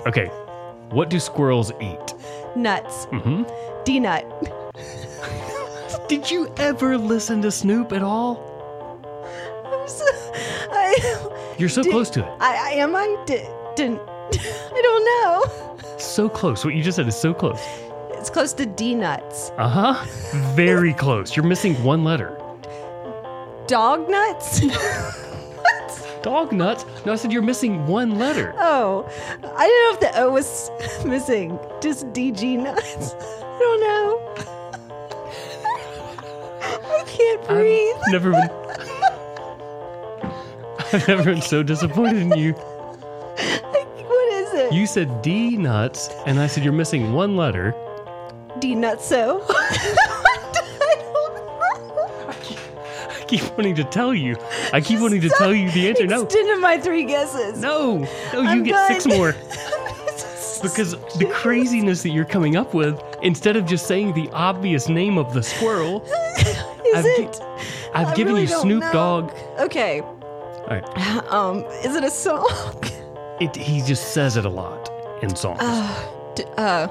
Okay. 0.06 0.26
What 0.90 1.08
do 1.10 1.18
squirrels 1.20 1.72
eat? 1.80 2.14
Nuts. 2.56 3.06
Mm-hmm. 3.06 3.44
D 3.84 4.00
nut. 4.00 4.24
Did 6.08 6.30
you 6.30 6.52
ever 6.58 6.98
listen 6.98 7.40
to 7.42 7.50
Snoop 7.50 7.92
at 7.92 8.02
all? 8.02 8.36
I'm 9.64 9.88
so, 9.88 10.04
I, 10.70 11.54
You're 11.58 11.68
so 11.68 11.82
D- 11.82 11.90
close 11.90 12.10
to 12.10 12.20
it. 12.20 12.36
I, 12.40 12.70
I 12.72 12.74
am 12.74 12.94
I 12.94 13.22
D, 13.26 13.42
didn't. 13.76 14.00
I 14.06 14.80
don't 14.82 15.04
know. 15.04 15.78
So 15.98 16.28
close. 16.28 16.64
What 16.64 16.74
you 16.74 16.82
just 16.82 16.96
said 16.96 17.06
is 17.08 17.16
so 17.16 17.32
close. 17.32 17.60
It's 18.10 18.30
close 18.30 18.52
to 18.54 18.66
D 18.66 18.94
nuts. 18.94 19.50
Uh 19.56 19.68
huh. 19.68 20.04
Very 20.54 20.92
close. 20.94 21.34
You're 21.36 21.46
missing 21.46 21.74
one 21.82 22.04
letter. 22.04 22.38
Dog 23.66 24.08
nuts? 24.10 24.60
Dog 26.22 26.52
nuts. 26.52 26.84
No, 27.04 27.12
I 27.12 27.16
said 27.16 27.32
you're 27.32 27.42
missing 27.42 27.86
one 27.86 28.18
letter. 28.18 28.54
Oh, 28.58 29.04
I 29.56 29.66
didn't 29.66 29.82
know 29.82 29.92
if 29.94 30.00
the 30.00 30.12
O 30.20 30.30
was 30.30 30.70
missing. 31.04 31.58
Just 31.80 32.06
DG 32.12 32.58
nuts. 32.62 33.14
I 33.20 33.58
don't 33.58 33.80
know. 33.80 34.20
I 36.84 37.02
can't 37.06 37.46
breathe. 37.48 37.96
I've 38.06 38.12
never 38.12 38.30
been. 38.32 38.50
I've 40.92 41.08
never 41.08 41.24
been 41.24 41.42
so 41.42 41.62
disappointed 41.62 42.16
in 42.22 42.32
you. 42.38 42.52
what 42.52 44.32
is 44.32 44.52
it? 44.54 44.72
You 44.72 44.86
said 44.86 45.22
D 45.22 45.56
nuts, 45.56 46.08
and 46.26 46.38
I 46.38 46.46
said 46.46 46.62
you're 46.64 46.72
missing 46.72 47.12
one 47.14 47.36
letter. 47.36 47.74
D 48.60 48.74
nutso. 48.74 49.42
Keep 53.38 53.50
wanting 53.56 53.74
to 53.76 53.84
tell 53.84 54.14
you. 54.14 54.36
I 54.72 54.80
keep 54.80 55.00
wanting 55.00 55.20
to 55.22 55.28
tell 55.30 55.54
you 55.54 55.70
the 55.70 55.88
answer. 55.88 56.06
No, 56.06 56.22
Extended 56.24 56.58
my 56.60 56.78
three 56.78 57.04
guesses. 57.04 57.58
no, 57.60 57.98
no. 58.32 58.40
You 58.42 58.48
I'm 58.48 58.62
get 58.62 58.72
done. 58.72 59.00
six 59.00 59.06
more 59.06 59.32
because 60.62 60.92
the 61.18 61.28
craziness 61.32 62.02
that 62.02 62.10
you're 62.10 62.24
coming 62.24 62.56
up 62.56 62.74
with, 62.74 63.00
instead 63.22 63.56
of 63.56 63.66
just 63.66 63.86
saying 63.86 64.12
the 64.14 64.28
obvious 64.32 64.88
name 64.88 65.18
of 65.18 65.32
the 65.34 65.42
squirrel, 65.42 66.02
is 66.38 66.94
I've 66.94 67.04
gi- 67.04 67.10
it? 67.22 67.40
I've 67.94 68.08
I 68.08 68.14
given 68.14 68.34
really 68.34 68.42
you 68.46 68.48
don't 68.48 68.62
Snoop 68.62 68.82
know. 68.84 68.92
Dogg. 68.92 69.32
Okay. 69.58 70.00
All 70.00 70.66
right, 70.70 70.84
Um, 71.32 71.64
is 71.84 71.96
it 71.96 72.04
a 72.04 72.10
song? 72.10 72.48
it, 73.40 73.56
he 73.56 73.80
just 73.82 74.12
says 74.12 74.36
it 74.36 74.44
a 74.44 74.48
lot 74.48 74.88
in 75.22 75.34
songs. 75.34 75.58
D- 76.36 76.44
uh, 76.56 76.86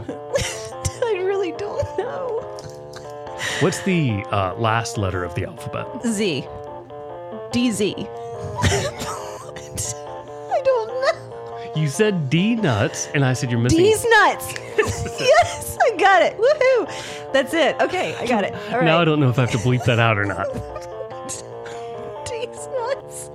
What's 3.62 3.82
the 3.84 4.24
uh, 4.32 4.56
last 4.56 4.97
letter 4.97 5.24
of 5.24 5.36
the 5.36 5.45
alphabet? 5.45 5.86
Z. 6.04 6.47
DZ. 7.52 7.93
I 10.52 10.62
don't 10.65 10.88
know. 10.88 11.71
You 11.80 11.88
said 11.88 12.28
D 12.28 12.56
nuts, 12.56 13.08
and 13.13 13.24
I 13.24 13.34
said 13.34 13.52
you're 13.52 13.60
missing. 13.60 13.86
Deez 13.86 14.04
Nuts. 14.10 14.56
yes, 15.19 15.78
I 15.80 15.95
got 15.95 16.24
it. 16.24 16.39
Woohoo! 16.39 17.32
That's 17.34 17.54
it. 17.54 17.80
Okay, 17.80 18.15
I 18.15 18.26
got 18.26 18.43
it. 18.45 18.56
All 18.71 18.80
right. 18.80 18.84
Now 18.84 19.00
I 19.00 19.06
don't 19.06 19.19
know 19.19 19.30
if 19.30 19.38
I 19.38 19.41
have 19.41 19.52
to 19.52 19.60
bleep 19.60 19.84
that 19.86 20.00
out 20.00 20.17
or 20.17 20.26
not. 20.26 20.47
Deez 22.26 22.67
Nuts. 22.74 23.30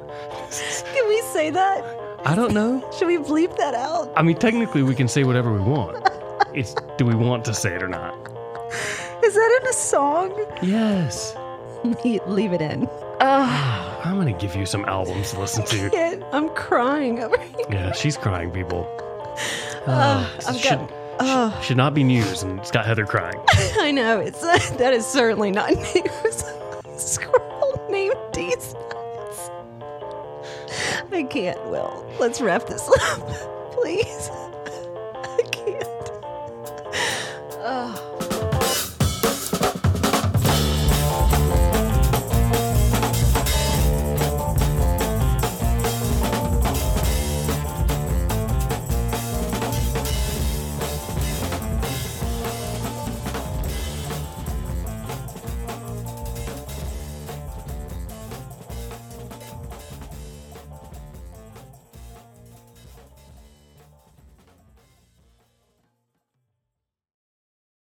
Can 0.93 1.09
we 1.09 1.23
say 1.33 1.51
that? 1.51 1.85
I 2.25 2.35
don't 2.35 2.53
know. 2.53 2.85
Should 2.99 3.07
we 3.07 3.19
bleep 3.19 3.57
that 3.59 3.75
out? 3.75 4.13
I 4.17 4.23
mean, 4.23 4.35
technically, 4.37 4.83
we 4.83 4.97
can 4.97 5.07
say 5.07 5.23
whatever 5.23 5.53
we 5.53 5.61
want. 5.61 6.05
It's 6.53 6.75
do 6.99 7.05
we 7.05 7.15
want 7.15 7.45
to 7.45 7.55
say 7.55 7.77
it 7.77 7.83
or 7.83 7.89
not? 7.89 8.26
Is 9.27 9.35
that 9.35 9.59
in 9.63 9.69
a 9.69 9.73
song? 9.73 10.47
Yes. 10.63 11.35
Leave 12.27 12.53
it 12.53 12.61
in. 12.61 12.89
Ugh, 13.21 14.01
I'm 14.07 14.17
gonna 14.19 14.33
give 14.33 14.55
you 14.55 14.67
some 14.67 14.85
albums 14.85 15.33
to 15.33 15.41
listen 15.41 15.65
to. 15.67 15.91
can't- 15.91 16.23
I'm 16.33 16.49
crying 16.51 17.23
over 17.23 17.37
here. 17.39 17.51
Yeah, 17.71 17.93
she's 17.93 18.17
crying, 18.17 18.51
people. 18.53 18.87
Uh, 19.87 20.29
I've 20.47 20.57
should, 20.57 20.79
got. 21.19 21.63
Should 21.65 21.77
not 21.77 21.95
be 21.95 22.05
news, 22.05 22.43
and 22.43 22.59
it's 22.61 22.71
got 22.71 22.87
Heather 22.87 23.07
crying. 23.07 23.41
I 23.81 23.91
know 23.91 24.21
it's 24.21 24.41
that 24.77 24.93
is 24.93 25.05
certainly 25.07 25.51
not 25.51 25.71
news. 25.73 26.45
Squirrel 26.97 27.87
named 27.91 28.15
Deez 28.33 28.75
Nuts. 28.75 29.51
I 31.13 31.23
can't. 31.25 31.59
Well, 31.67 32.07
let's 32.21 32.41
wrap 32.41 32.67
this 32.67 32.89
up, 32.89 33.73
please. 33.73 34.31